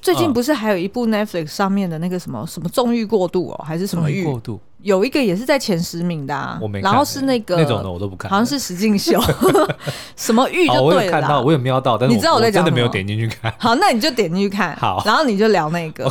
[0.00, 4.60] 最近不是还有一部 Netflix 上面的那个什么什么纵欲过度哦，还是什么欲过度？
[4.82, 6.58] 有一个也是在前十名的啊。
[6.60, 6.90] 我没看。
[6.90, 9.20] 然后是那个那种的我都不看，好像是石敬秀，
[10.16, 10.82] 什么玉就对了。
[10.82, 13.52] 我有看到，我有瞄到，但是你知道我在讲的没有点进去看。
[13.58, 14.76] 好，那你就点进去看。
[14.76, 16.10] 好，然后你就聊那个。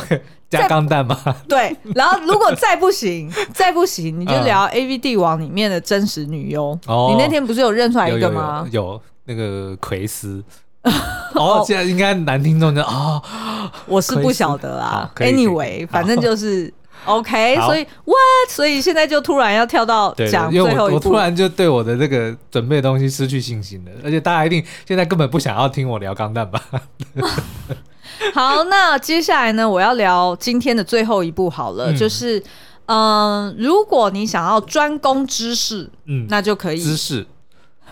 [0.50, 1.16] 加钢弹吗？
[1.48, 6.76] 对，然后如果再不行， 再不行，你就聊 A V 帝王里面的真实女优。
[6.88, 8.66] 哦，你那天不是有认出来一个吗？
[8.72, 10.42] 有，有，有，有那个奎斯。
[11.36, 13.22] 哦，现在应该男听众就啊，
[13.86, 15.08] 我是不晓得啊。
[15.18, 16.72] Anyway，反正就是
[17.06, 18.48] OK，所以 What？
[18.48, 23.90] 所以现在就突然要跳到讲最后一部，我突然就对我的这个准备的东西失去信心了。
[24.04, 26.62] 而且大家一定现在根本不想要听我聊钢弹吧？
[28.34, 32.38] 好，那接下来呢，我要聊今天的最后一步好了，嗯、就是，
[32.86, 37.26] 嗯、呃，如果你想要专攻知识，嗯，那就可以知识。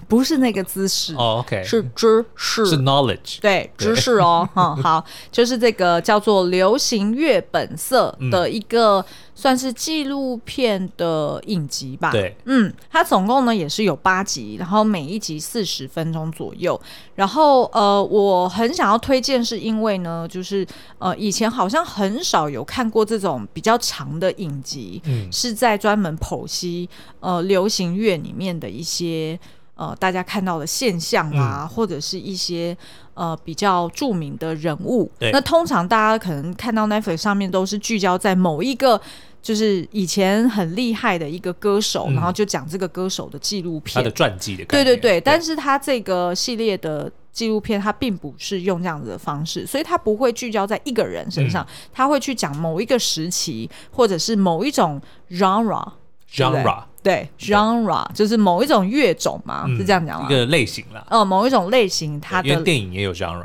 [0.07, 16.81] 不是那个姿势哦，OK，是知识，是 knowledge，对，知识哦， 嗯，好，就是这个叫做《流行乐本色》的一个算是纪录片的影集吧，对，嗯，它总共呢也是有八集，然后每一集四十分钟左右，
[17.15, 20.67] 然后呃，我很想要推荐，是因为呢，就是
[20.99, 26.89] 呃，以前好像很少有看过这种比较长的影集，嗯，是在专门剖析
[27.21, 29.39] 呃流行乐里面的一些。
[29.79, 32.77] 呃，大家看到的现象啊，嗯、或者是一些
[33.15, 35.31] 呃比较著名的人物，对。
[35.31, 39.01] 那通常大家可能看到 Netflix 上面都是聚焦在某一个，
[39.41, 45.13] 就是以前很厉害的一个歌手，嗯、然后就讲这个歌手的纪录片，他的传记的，对对对。
[45.13, 45.21] 对。
[45.21, 55.93] 但是他这个系列的纪录片，他并不是用这样子的方式，所以他不会聚焦在一个人身上，他、嗯、会去讲某一个时期，或者是某一种 genre。
[56.29, 60.27] genre 对 genre 就是某一种乐种嘛，是这样讲吗？
[60.29, 61.07] 一个类型啦。
[61.11, 63.45] 哦，某一种类型，它的电影也有 genre。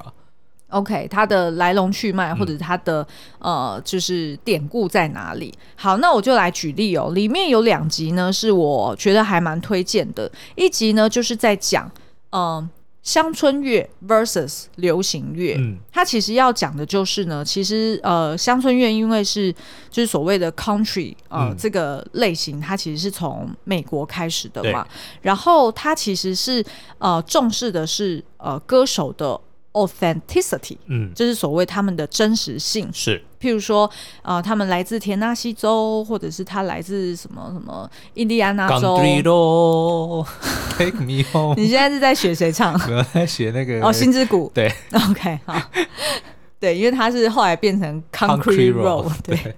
[0.69, 3.05] OK，它的来龙去脉或者它的
[3.39, 5.53] 呃，就是典故在哪里？
[5.75, 7.11] 好，那我就来举例哦。
[7.13, 10.31] 里面有两集呢，是我觉得还蛮推荐的。
[10.55, 11.91] 一集呢，就是在讲
[12.31, 12.69] 嗯。
[13.03, 19.53] 乡村乐 versus 流行乐，嗯，它其实要讲的就是呢，其实呃，乡村乐因为是
[19.89, 24.87] 就是所谓的 country 呃、嗯、这个类型，它其实是从美国开始的嘛，
[25.21, 26.65] 然后它其实是
[26.97, 29.39] 呃重视的是呃歌手的。
[29.73, 33.89] Authenticity，嗯，就是所谓他们的真实性，是，譬如说，
[34.21, 38.97] 呃，他们来自田纳西州，或者是他来自什么什么印第安纳州。
[40.77, 41.55] Take me home。
[41.55, 42.73] 你现在是在学谁唱？
[42.89, 44.51] 我在学那个哦，心之谷。
[44.53, 45.59] 对，OK，好，
[46.59, 49.55] 对，因为他是后来变成 Concrete Road，对，对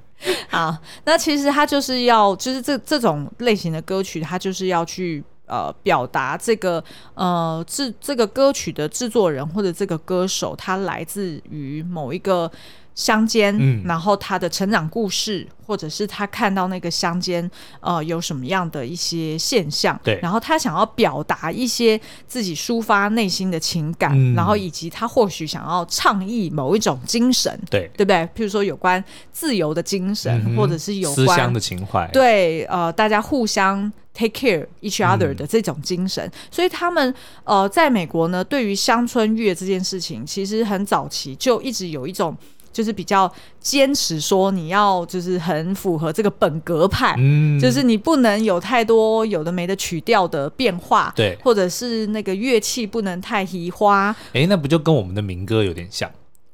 [0.49, 5.23] 好，那其实他就是要，就是这这种类型的歌曲，他就是要去。
[5.47, 12.51] 呃，表达这个呃制这个歌曲的制作人或者这个歌手，他来自于某一个
[12.95, 17.49] 乡间，嗯，然后他的成长故事，或者是他看到那个乡间
[17.81, 28.17] 呃有什么样的一些现象，对，然后他想要表达一些自己抒发内心的情感，嗯，然后以及他或许想要倡议某一种精神，对，对不对？
[28.34, 29.03] 譬如说有关
[29.34, 37.13] 自由的精神，嗯、或者是有关思乡的情怀，对，呃，大家互相 take care each other 的这种精神，嗯、所以他们
[37.43, 42.34] 呃在美国呢，对于乡村乐这件事情，其实很早期就一直有一种。
[42.76, 54.09] 就是比较坚持说，你要就是很符合这个本格派，嗯，就是你不能有太多有的没的曲调的变化，对，或者是那个乐器不能太移花。
[54.34, 56.11] 哎、欸，那不就跟我们的民歌有点像？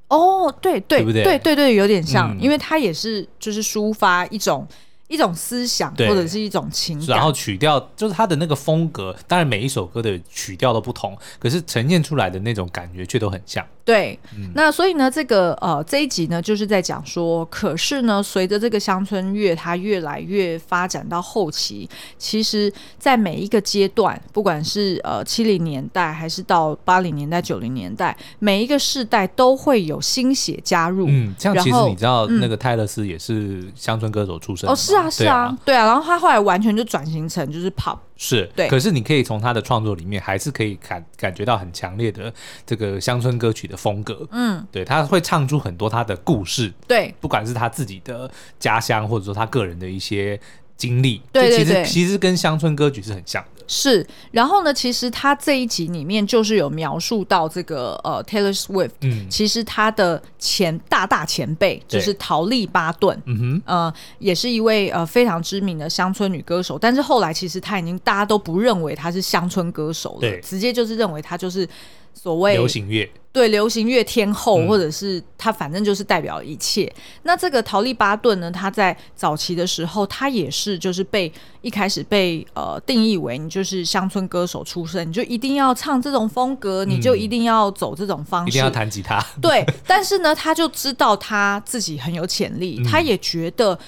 [0.09, 1.23] 哦，对对，对不对？
[1.23, 4.67] 对对对，有点像，嗯、因为它也是就是抒发一种。
[5.07, 9.13] 一种思想或者是一种情感，然后曲调就是它的那个风格。
[9.27, 13.61] 当然，每一首歌的曲调都不同，可是呈现出来的那种感觉却都很像。
[13.83, 31.07] 对，嗯、那所以呢，这个呃这一集呢，就是在讲说，可是呢，随着这个乡村乐它越来越发展到后期，其实，在每一个阶段，不管是呃七零年代还是到八零年代、九零年代，每一个世代都会有新血加入。
[31.09, 35.09] 嗯，像其实你知道，那个泰勒斯也是乡村歌手出身、嗯、哦，是啊。
[35.09, 38.69] 是啊，对啊，然后他后来完全就转型成就是 pop，是对。
[38.69, 42.31] 可是你可以从他的创作里面，还是可以感感觉到很强烈的
[42.67, 44.27] 这个乡村歌曲的风格。
[44.29, 50.39] 嗯，对，他会唱出很多他的故事，对，不管是他自己的家乡，或者说他个人的一些
[50.77, 53.60] 经历，对对对，其实其实跟乡村歌曲是很像的。
[53.73, 71.65] 是，然后呢，其实他这一集里面就是有描述到这个呃，Taylor Swift，嗯，其实他的前大大前辈就是陶丽巴顿，嗯哼，呃，也是一位呃非常知名的乡村女歌手，但是后来其实他已经大家都不认为她是乡村歌手了，直接就是认为她就是
[72.13, 73.09] 所谓流行乐。
[73.33, 76.83] 对，流行乐天后，或者是他，反正就是代表一切。
[76.83, 81.31] 嗯、那这个陶丽巴顿呢，他在早期的时候，他也是就是被
[81.61, 89.25] 一开始被呃定义为你就是乡村歌手出身，你就一定要唱这种风格，你就一定要走这种方式，嗯、一定要弹吉他。
[89.41, 93.79] 对，但是呢，他就知道他自己很有潜力，嗯、他也觉得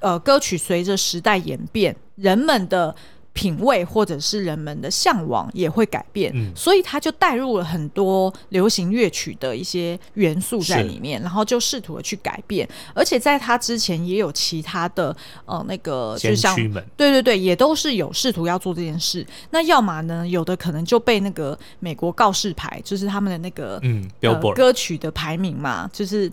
[0.00, 2.96] 呃歌曲随着时代演变，人们的。
[3.36, 12.66] 品味或者是人们的向往也会改变，嗯、所以他就带入了很多流行乐曲的一些元素在里面，然后就试图的去改变。
[12.94, 15.14] 而且在他之前也有其他的
[15.44, 16.56] 呃那个，就像
[16.96, 19.24] 对对对，也都是有试图要做这件事。
[19.50, 26.32] 那要么呢，有的可能就被那个美国告示牌，就是他们的那个嗯、呃、歌曲的排名嘛，就是。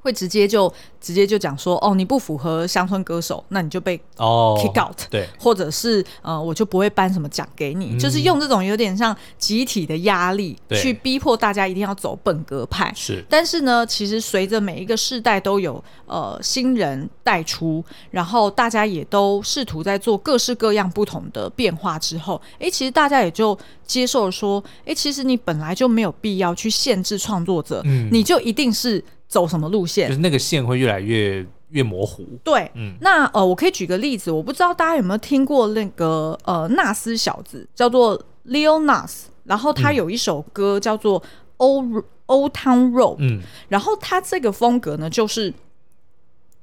[0.00, 12.92] 会直接就直接就讲说哦，你不符合乡村歌手，那你就被 kick out，、哦、对，或者是呃，我就不会颁什么奖给你，嗯、就是用这种有点像集体的压力去逼迫大家一定要走本格派。
[12.96, 29.02] 是，但是呢，其实随着每一个世代都有呃新人带出，然后大家也都试图在做各式各样不同的变化之后，哎，其实大家也就接受了说，哎，其实你本来就没有必要去限制创作者，嗯，你就一定是。
[29.30, 30.08] 走什么路线？
[30.08, 32.26] 就是那个线会越来越越模糊。
[32.44, 41.22] 对，嗯，那呃，我可以举个例子，我不知道大家有没有听过那个呃纳斯小子，叫做 Lil Nas，然后他有一首歌叫做
[41.56, 45.54] Old Old Town Road，嗯，然后他这个风格呢，就是。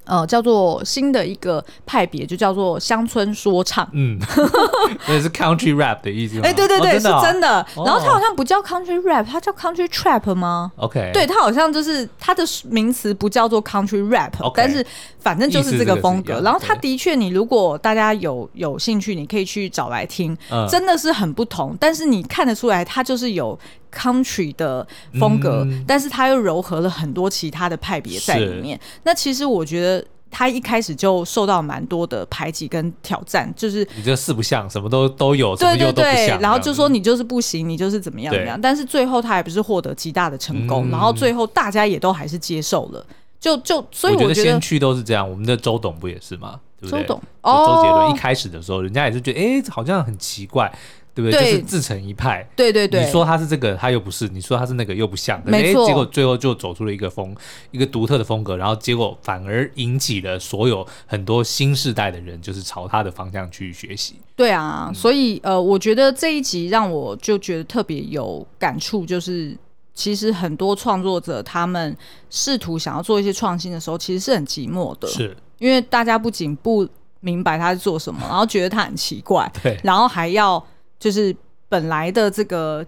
[0.08, 3.88] 呃，叫做新的一个派别，就叫做乡村说唱。
[3.93, 4.18] 嗯，
[5.08, 6.41] 那是 country rap 的意思吗？
[6.45, 7.47] 哎，对对对，哦、真哦、是真的。
[7.76, 14.53] 然后它好像不叫 country rap，它叫 country trap 吗？OK，对，它好像就是它的名词不叫做 country rap，Okay.
[14.55, 14.86] 但是
[15.20, 16.39] 反正就是这个风格。
[16.41, 21.76] 然后它的确，你如果大家有有兴趣，你可以去找来听，嗯、真的是很不同。
[21.80, 23.58] 但是你看得出来，它就是有。
[23.98, 24.86] Country 的
[25.20, 28.80] 风格，嗯、但是他又糅合了很多其他的派别在里面。
[29.04, 38.60] 那其实我觉得他一开始就受到蛮多的排挤跟挑战，就是你这四不像，什么都都有，对对对，然后就说你就是不行，你就是怎么样怎么样。
[38.60, 43.04] 但是最后他还不是获得极大的成功，嗯、然后最后大家也都还是接受了。
[43.39, 46.60] 就就所以我觉得，我觉得先驱都是这样，我们的周董不也是吗？
[46.80, 47.02] 对不对？
[47.02, 50.72] 周董哦，周杰伦一开始的时候，人家也是觉得，哎，好像很奇怪。
[51.18, 51.39] 对不对？
[51.39, 52.47] 对就是自成一派。
[52.55, 55.41] 对对对，你说他是这个，他又不是；你说他是那个，又不像。
[55.43, 55.88] 没错。
[55.88, 57.36] 结果最后就走出了一个风，
[57.72, 64.18] 一个独特的风格，然后结果反而引起了所有很多新世代的人，就是朝他的方向去学习。
[64.36, 69.57] 对啊，嗯、所以呃，我觉得这一集让我就觉得特别有感触，就是
[69.95, 71.97] 其实很多创作者他们
[72.30, 75.07] 试图想要做一些创新的时候，其实是很寂寞的。
[75.07, 76.88] 是，因为大家不仅不
[77.22, 80.63] 明白他在做什么，然后觉得他很奇怪， 对，然后还要。
[81.00, 81.36] 就是
[81.70, 82.86] 本来的这个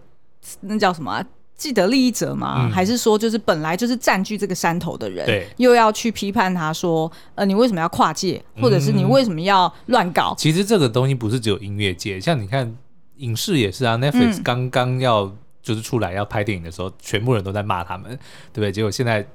[0.62, 2.66] 那叫什么、啊、既得利益者吗？
[2.66, 10.34] 嗯、还是说就是本来就是占据这个山头的人，又要去批判他说，呃，你为什么要跨界，或者是你为什么要乱搞？
[10.38, 12.76] 其实这个东西不是只有音乐界，像你看
[13.18, 13.98] 影视也是啊。
[13.98, 18.12] Netflix 刚刚要就是出来要拍电影的时候，嗯、全部人都在骂他们，
[18.54, 18.72] 对不对？
[18.72, 19.28] 结果现在。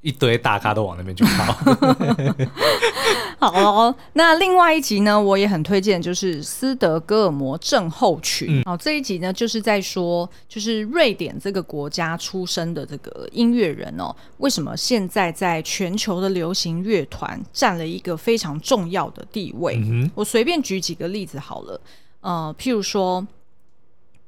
[0.00, 1.52] 一堆大咖都往那边去跑。
[3.40, 8.64] 好哦，那另外一集呢，我也很推荐，就是斯德哥尔摩症候群。
[8.64, 19.76] 好、嗯，这一集呢，就是在说，就是瑞典这个国家出生的这个音乐人哦，为什么现在在全球的流行乐团占了一个非常重要的地位？
[19.76, 21.80] 嗯、我随便举几个例子好了，
[22.20, 23.24] 呃，譬如说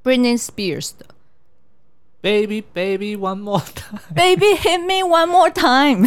[0.04, 1.06] Britney Spears 的。
[2.22, 3.98] Baby, baby, one more time.
[4.14, 6.02] Baby, hit me one more time.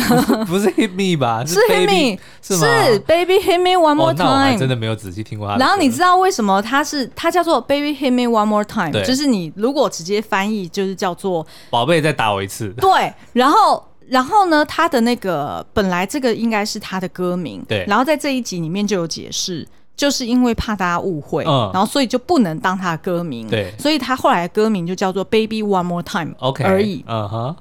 [0.46, 1.44] 不是 hit me 吧？
[1.44, 2.86] 是 hit me，是吗？
[2.86, 4.28] 是 Baby, hit me one more time。
[4.28, 5.58] 那我真的没有仔细听过他。
[5.58, 8.92] 然后你知道为什么它是它叫做 Baby, hit me one more time？
[8.92, 12.70] 对就是你如果直接翻译，就是叫做宝贝再打我一次。
[12.78, 17.84] 对，然后然后呢，他的那个本来这个应该是他的歌名，对。
[17.88, 19.68] 然后在这一集里面就有解释。
[19.96, 27.06] 就是因为怕大家误会，嗯、然后所以就不能当他的歌名，对，所以他后来的歌名就叫做 Baby One More Time》，OK 而已。
[27.08, 27.56] 嗯哼，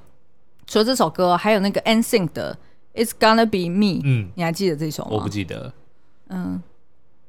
[0.66, 2.56] 除了这首歌，还有那个 NSYNC 的
[2.94, 5.10] It's Gonna Be Me，嗯，你还记得这首吗？
[5.12, 5.72] 我不记得。
[6.30, 6.62] 嗯，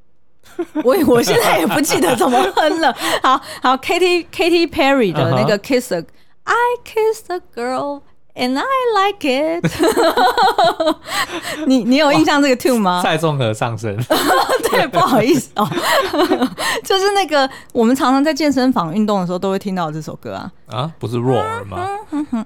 [0.84, 2.94] 我我现在也不记得怎么哼了。
[3.22, 6.06] 好好，Katy Katy Perry 的那个 Kiss a、uh.
[6.46, 8.02] I Kiss a Girl。
[8.36, 8.64] And I
[8.96, 9.64] like it
[11.68, 11.78] 你。
[11.78, 13.00] 你你有印象这个 tune 吗？
[13.04, 13.96] 蔡颂和上身。
[14.72, 15.70] 对， 不好意思哦，
[16.84, 20.52] 就是那个我们常常在健身房运动的时候都会听到这首歌啊。
[20.66, 21.88] 啊，不是 Roar 吗？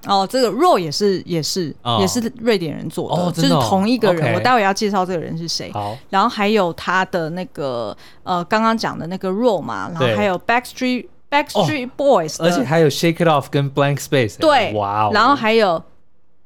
[0.08, 4.34] 哦，这个 Roar 也是也是、哦、也是瑞典人做的，哦、就是同一个人。
[4.34, 5.72] 我待会要介绍这个人是谁。
[5.72, 11.06] 好，然后还有他的那个呃，刚刚讲的那个 Roar 嘛，然后还有 Backstreet。
[11.30, 15.84] Backstreet Boys，、哦、而且还有 Shake It Off 跟 Blank Space，对，哇哦，然后还有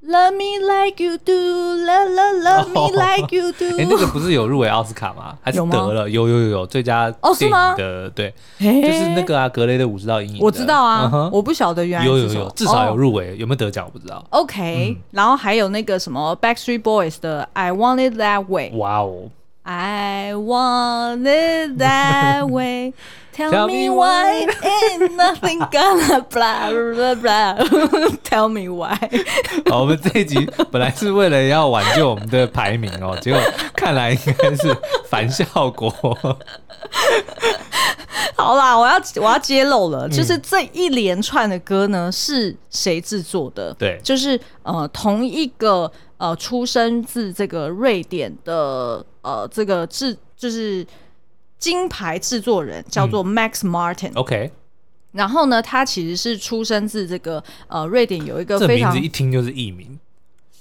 [0.04, 5.38] Love Me Like You Do，Love Love Love Me Like You Do，哎、哦欸，那个不是有入围奥斯卡吗？
[5.42, 6.10] 还是得了？
[6.10, 7.76] 有有有有最佳哦，是吗？
[7.76, 14.26] 的对，就是那个啊，格雷的五十道阴影，我知道啊，嗯、我不晓得原来有有有，至少有入围，哦、有没有得奖我不知道。
[14.32, 19.30] OK，、嗯、然后还有那个什么 Backstreet Boys 的 I Want It That Way，哇哦。
[19.64, 22.94] I want it that way.
[23.34, 27.56] Tell me why ain't nothing gonna blah blah blah.
[28.24, 28.98] Tell me why.
[29.70, 33.42] 好，我们这一集本来是为了要挽救我们的排名哦，结果
[33.74, 34.76] 看来应该是
[35.10, 35.90] 反效果。
[38.36, 43.74] 好啦，我要我要揭露了，就是这一连串的歌呢，是谁制作的？
[43.76, 50.86] 对，就是呃同一个呃出生自这个瑞典的呃这个制就是
[51.62, 54.16] 金牌制作人叫做 Max Martin，嗯。
[54.16, 54.52] OK，
[55.14, 59.98] 然后呢，他其实是出生自这个呃瑞典有一个非常这名字一听就是艺名，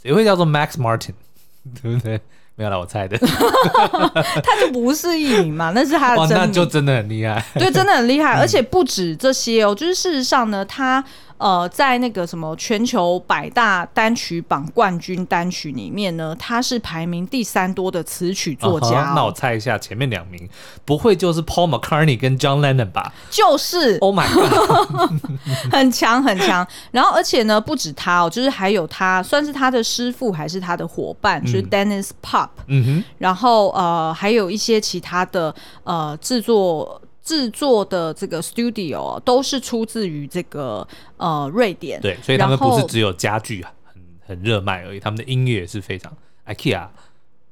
[0.02, 1.14] 谁会叫做 Max Martin？
[1.82, 2.20] 对不对？
[2.56, 3.16] 没有啦，我猜的，
[4.44, 11.02] 他就不是艺名嘛，那是他的真名，那就真的很厉害，对，真的很厉害， 而且不止这些哦，就是事实上呢，他。
[11.40, 19.10] 呃，在那个什么全球百大单曲榜冠军单曲里面呢，他是排名第三多的词曲作家、哦。
[19.10, 20.46] Uh 那我猜一下，前面两名
[20.84, 23.10] 不会就是 Paul McCartney 跟 John Lennon 吧？
[23.30, 23.96] 就是。
[24.00, 25.10] Oh my god，
[25.72, 26.66] 很强很强。
[26.90, 32.50] 然后而且呢，不止他哦，就是还有他算是他的师傅还是他的伙伴，嗯、就是 Dennis Pop。
[32.66, 33.04] 嗯哼。
[33.16, 37.00] 然后呃，还有一些其他的呃制作。
[37.22, 46.12] 制作的这个 studio 都是出自于这个呃瑞典，对，所以他们不是只有家具很很热卖而已，他们的音乐也是非常
[46.46, 46.88] IKEA，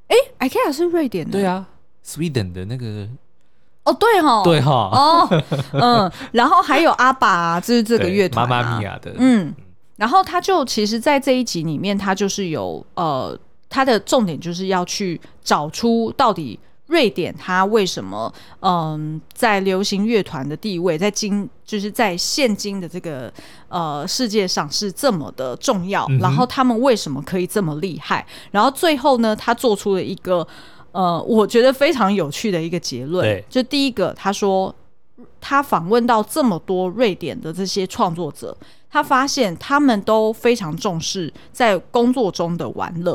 [0.08, 1.66] 哎，IKEA 是瑞典的，对啊
[2.04, 3.06] ，Sweden 的那个，
[3.84, 5.42] 哦，对哈，对哈，哦，
[5.72, 9.54] 嗯，然后还有阿爸，就是这个乐团，妈妈咪呀的，嗯，
[9.96, 13.38] 然后他就其实，在这一集里面，他就是有呃，
[13.68, 16.58] 他的重点就是要去找出到底。
[16.88, 23.32] 瑞典，它为什么嗯，在流行乐团的地位，在今就是在现今的这个
[23.68, 26.04] 呃世界上是这么的重要？
[26.08, 28.26] 嗯、然后他们为什么可以这么厉害？
[28.50, 30.46] 然后最后呢，他做出了一个
[30.92, 33.44] 呃，我觉得非常有趣的一个结论。
[33.48, 34.74] 就第一个，他说
[35.40, 38.56] 他访问到这么多瑞典的这些创作者，
[38.90, 43.14] 他发现他们都非常重视在工作中的玩乐。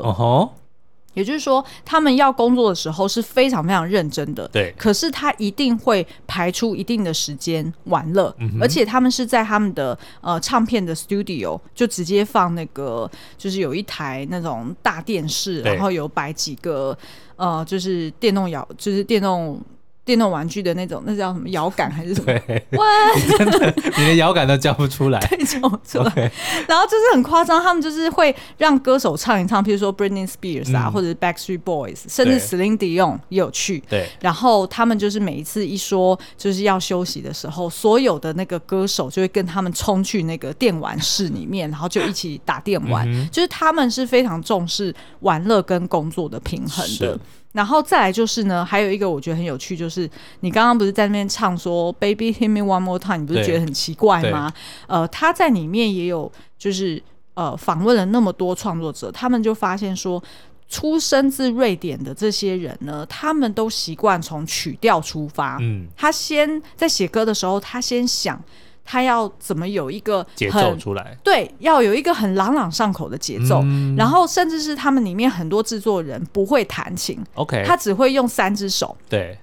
[1.14, 4.47] 也就是说，他们要工作的时候是非常非常认真的。
[4.47, 4.74] 对。
[4.78, 16.97] 可是他一定会排出一定的时间玩乐，嗯、而且他们是在他们的呃唱片的 studio 就直接放那个，就是有一台那种大电视，然后有摆几个
[17.36, 19.59] 呃，就是电动摇，就是电动
[20.06, 22.34] 电动玩具的那种，那叫什么摇杆还是什么？
[23.16, 26.32] 你真的，你的摇杆都叫不出来， 叫不出来。
[26.68, 33.82] 然后就是很夸张，他们就是会让歌手唱一唱，譬如说 Britney Spears 啊，嗯、或者是 Backstreet Boys，甚至 Celine Dion 也有去。
[33.89, 34.10] 对。
[34.20, 43.10] 然后他们就是每一次一说就是要休息的时候，所有的那个歌手就会跟他们冲去那个电玩室里面， 然后就一起打电玩。
[43.10, 47.18] 嗯、就是他们是非常重视玩乐跟工作的平衡的。
[47.54, 50.10] 然后再来就是呢，还有一个我觉得很有趣，就是
[50.41, 54.51] 你刚刚不是在那边唱说 “Baby Hit Me One More Time”，你不是觉得很奇怪吗？
[54.88, 57.01] 呃，他在里面也有就是
[57.36, 60.22] 呃访问了那么多创作者，他们就发现说，
[60.68, 65.58] 出生自瑞典的这些人呢，他们都习惯从曲调出发。
[65.62, 68.43] 嗯，他先在写歌的时候，他先想。
[68.86, 71.18] 他要怎么有一个节奏出来？
[71.24, 73.62] 对，要有一个很朗朗上口的节奏。
[73.64, 79.38] 嗯、然后，甚至是他们里面很多制作人不会弹琴，OK，他只会用三只手，对，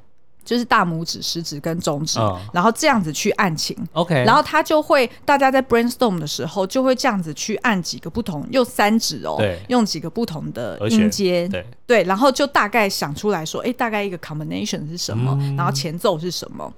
[0.44, 4.14] 就是大拇指、食指跟中指，嗯、然后这样子去按琴，OK。
[4.24, 11.64] 然后他就会，大家在 brainstorm 的时候，就会这样子去按几个不同，用三指哦，对，用几个不同的音阶，对。
[11.86, 16.72] 对，然后就大概想出来说，哎，大概一个 combination 是什么，嗯、然后前奏是什么。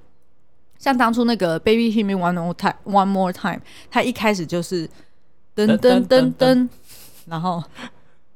[0.83, 4.89] 像当初那个 Baby Hit Me One More Time One More Time，他一开始就是
[5.55, 6.69] 噔噔噔噔，
[7.27, 7.63] 然后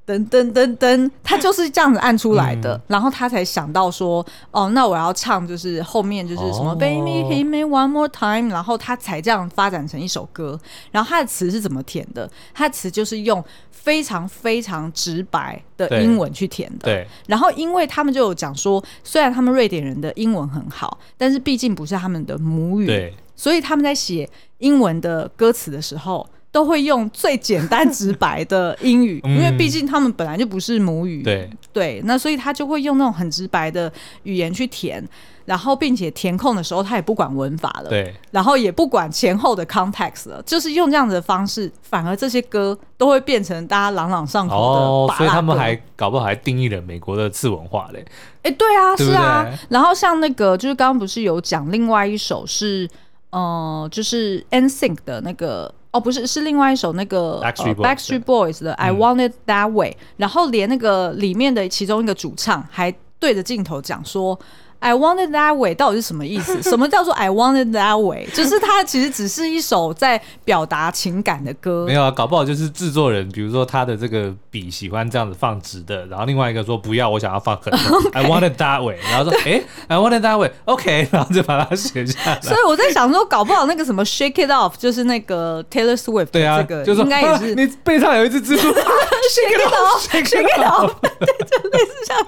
[0.06, 10.56] 噔噔噔噔，他就是这样子按出来的，嗯、然后他才想到说，哦，那我要唱就是后面就是什么、哦、Baby Hit Me One More Time，然后他才这样发展成一首歌。
[10.92, 12.30] 然后他的词是怎么填的？
[12.54, 13.44] 他的词就是用。
[13.86, 17.06] 非常非常直白的英文去填的，对。
[17.28, 23.14] 然后，因为他们就有讲说，虽然他们瑞典人的英文很好，但是毕竟不是他们的母语，对。
[23.36, 24.28] 所以他们在写
[24.58, 32.00] 英文的歌词的时候，都会用最简单直白的英语，因为毕竟他们本来就不是母语，对对。
[32.06, 33.92] 那所以他就会用那种很直白的
[34.22, 35.06] 语言去填。
[35.44, 44.80] 然后，并且填空的时候，他也不管文法了，对，然后也不管前后的 context 了，就是用这样子的方式，反而这些歌都会变成大家朗朗上口的。
[44.80, 48.02] 哦，所以他们还搞不好还定义了美国的次文化嘞。
[48.42, 49.46] 哎，对啊，对对是啊。
[49.68, 52.88] 然后像那个，就是刚刚不是有讲另外一首是，
[53.30, 64.38] 呃，就是 NSYNC 的那个，哦不是是另外一首那个 backstreet boys 的 i want it that way 然后连那个里面的其中一个主唱还对着镜头讲说
[64.86, 66.62] I wanted that way 到底是什么意思？
[66.62, 68.24] 什么叫做 I wanted that way？
[68.32, 71.84] 就是它其实只是一首在表达情感的歌。
[71.88, 77.72] 没有啊，搞不好就是制作人，比如说他的这个笔喜欢这样子放直的，然后另外一个说不要，我想要放横.
[78.14, 82.40] I wanted that way，然后说哎，I wanted that way，OK， 然后就把它写下来。
[82.40, 88.72] 所以我在想说，搞不好那个什么 Shake It Off 就是那个 Taylor Swift 对啊，这个应该也是、啊、你背上有一只蜘蛛。
[88.72, 91.10] Shake It Off，Shake It Off，对，
[91.44, 92.26] 就类似这样。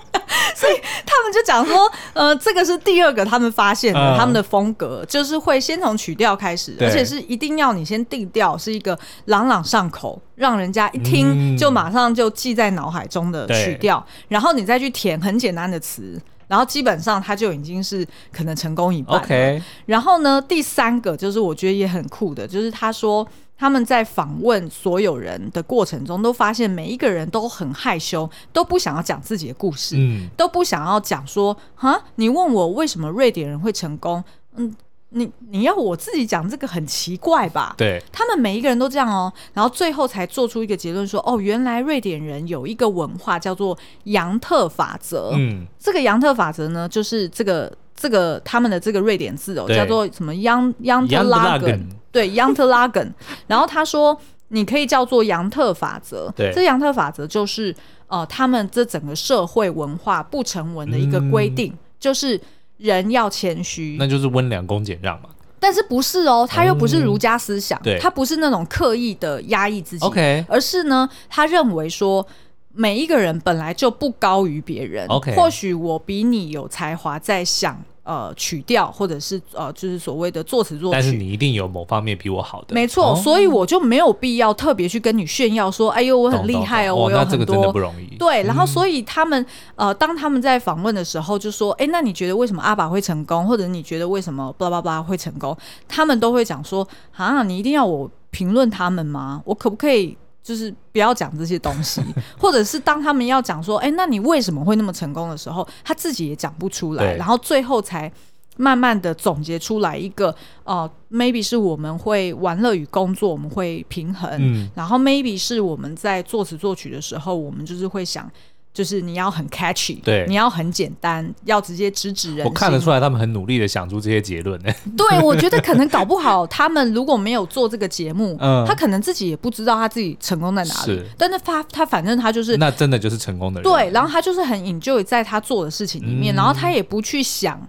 [0.56, 0.72] 所以
[1.06, 2.36] 他们就讲说，呃。
[2.49, 19.20] 这个是第二个他们发现的，他们的风格、嗯、就是会先从曲调开始，而且是一定要你先定调，是一个朗朗上口，让人家一听就马上就记在脑海中的曲调，然后你再去填很简单的词，然后基本上他就已经是可能成功一半。
[19.20, 23.28] OK，然后呢，第三个就是我觉得也很酷的，就是他说。
[23.59, 34.22] 他们在访问所有人的过程中，都发现每一个人都很害羞，都不想要讲自己的故事，嗯，都不想要讲说，哈，你问我为什么瑞典人会成功，
[34.54, 34.72] 嗯，
[35.09, 37.74] 你你要我自己讲这个很奇怪吧？
[37.76, 51.88] 对，他们每一个人都这样哦，然后最后才做出一个结论说，哦，原来瑞典人有一个文化叫做杨特法则，嗯，这个杨特法则呢，就是这个这个他们的这个瑞典字哦，叫做什么杨杨特拉根。
[52.11, 53.14] 对，杨特拉根，
[53.46, 56.32] 然后他说，你可以叫做杨特法则。
[56.34, 57.74] 对，这杨特法则就是
[58.06, 62.40] 呃，他们这整个社会文化不成文的一个规定，嗯、就是
[62.78, 65.28] 人要谦虚，那就是温良恭俭让嘛。
[65.61, 66.46] 但是不是哦？
[66.48, 72.24] 他又不是儒家思想，他不是那种刻意的压抑自己，OK，而是呢，他认为说
[72.72, 77.82] 每一个人本来就不高于别人，OK，或许我比你有才华，在想。
[78.09, 88.16] 呃，曲调或者是呃，就是所谓的作词作曲，但是你一定有某方面比我好的，没错，哦、所以我就没有必要特别去跟你炫耀说，哎呦，我很厉害哦，我有很多，不容易。
[88.16, 89.42] 对，然后所以他们、
[89.74, 95.54] 嗯、呃，当他们在访问的时候，就说，哎，那你觉得为什么阿爸会成功，或者你觉得为什么巴拉巴拉会成功？
[95.86, 99.42] 他们都会讲说，啊，你一定要我评论他们吗？
[99.44, 100.16] 我可不可以？
[100.49, 102.01] 就是不要讲这些东西，
[102.38, 108.11] 或者是当他们要讲说，哎、欸，那你为什么会那么成功的时候，他自己也讲不出来，然后最后才
[108.57, 110.30] 慢慢的总结出来一个，
[110.64, 118.30] 哦、呃、，maybe 是我们会玩乐与工作，我们会平衡，嗯、然后 maybe 是我们在作词作曲的时候，我们就是会想。
[118.78, 122.46] 就是你要很 catchy，对，你要很简单，要直接直指人。
[122.46, 124.72] 我看得出来，他们很努力的想出这些结论呢。
[124.96, 130.92] 对，我觉得可能搞不好，他们如果没有做这个节目，嗯，他可能自己也不知道他自己成功在哪里。
[130.94, 133.68] 是，但是他他反正他就是那真的就是成功的人。
[133.68, 137.60] 对，然后他就是很 enjoy 在他做的事情里面，嗯、然后他也不去想，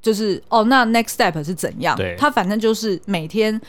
[0.00, 1.94] 就是哦，那 next step 是怎样？
[1.94, 3.60] 对，他反正就是每天。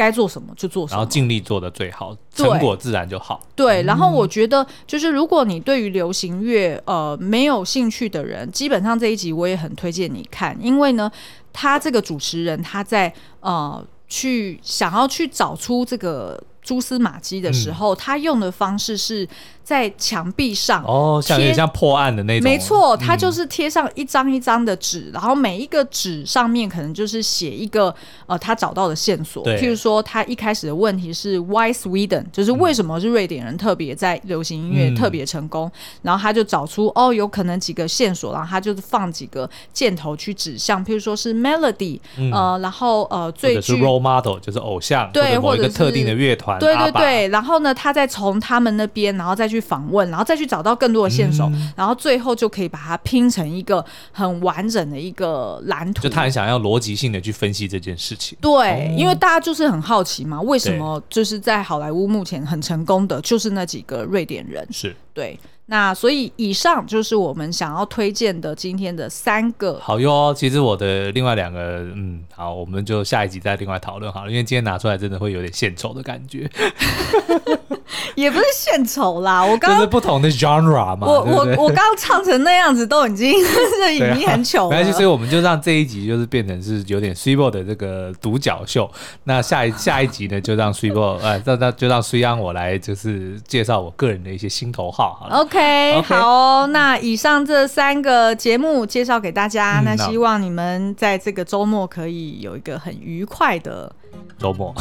[0.00, 3.38] 该做什么就做什么，然后尽力做的最好，成果自然就好。
[3.54, 11.12] 对，然后我觉得就是如果你对于流行乐呃没有兴趣的人，基本上这一集我也很推荐你看，因为呢，
[11.52, 19.28] 他这个主持人他在呃去想要去找出这个蛛丝马迹的时候，嗯、他用的方式是。
[19.62, 22.50] 在墙壁上哦，像有点像破案的那种。
[22.50, 27.94] 没错，他就是贴上一张一张的纸，嗯、然后每一个纸上面可能就是写一个
[28.26, 29.44] 呃他找到的线索。
[29.44, 35.68] 对，譬如说他一开始的问题是 Why Sweden，就是为什么是瑞典人特别在流行音乐特别成功？
[35.68, 49.58] 嗯、然后他就找出哦，有可能几个线索，然后他就是放几个箭头去指向，譬如说是 Melody，、嗯、呃，然后呃最 Role Model 就是偶像，对，或者某一个特定的乐团，对对对，然后呢，他再从他们那边，然后再去。
[49.70, 56.02] 访问，然后再去找到更多的线索，嗯、然后最后就可以把它拼成一个很完整的一个蓝图。
[56.02, 58.36] 就他很想要逻辑性的去分析这件事情。
[58.40, 64.66] 对，哦、因为大家就是很好奇嘛，为什么就是在好莱坞目前很成功的就是那几个瑞典人？
[64.72, 65.38] 是对。
[65.70, 69.78] 那所以以上就是我们想要推荐的今天的三个。
[69.78, 76.50] 好哟，其实我的另外两个，嗯，好，我们就下一集再另外讨论好了，因为今天拿出来真的会有点献丑的感觉。
[78.14, 81.06] 也不是献丑啦， 我刚刚就是不同的 genre 嘛。
[81.06, 84.70] 我我我刚刚唱成那样子都已经 是已经很糗了。
[84.70, 88.90] 没关系，所以我们就让这一集就是变成是有点 Swebo 的这个独角秀。
[89.24, 95.36] 那下一下一集呢，就让 Swebo 呃，那那就让水央我来就是介绍我个人的一些心头好好了。
[95.36, 95.60] OK。
[95.60, 103.92] Okay, 好哦，那以上这三个节目介绍给大家，嗯、那希望你们在这个周末可以有一个很愉快的
[104.40, 104.74] 周末。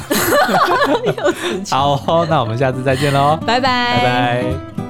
[1.70, 4.89] 好哦，那我们下次再见喽，拜拜，拜拜。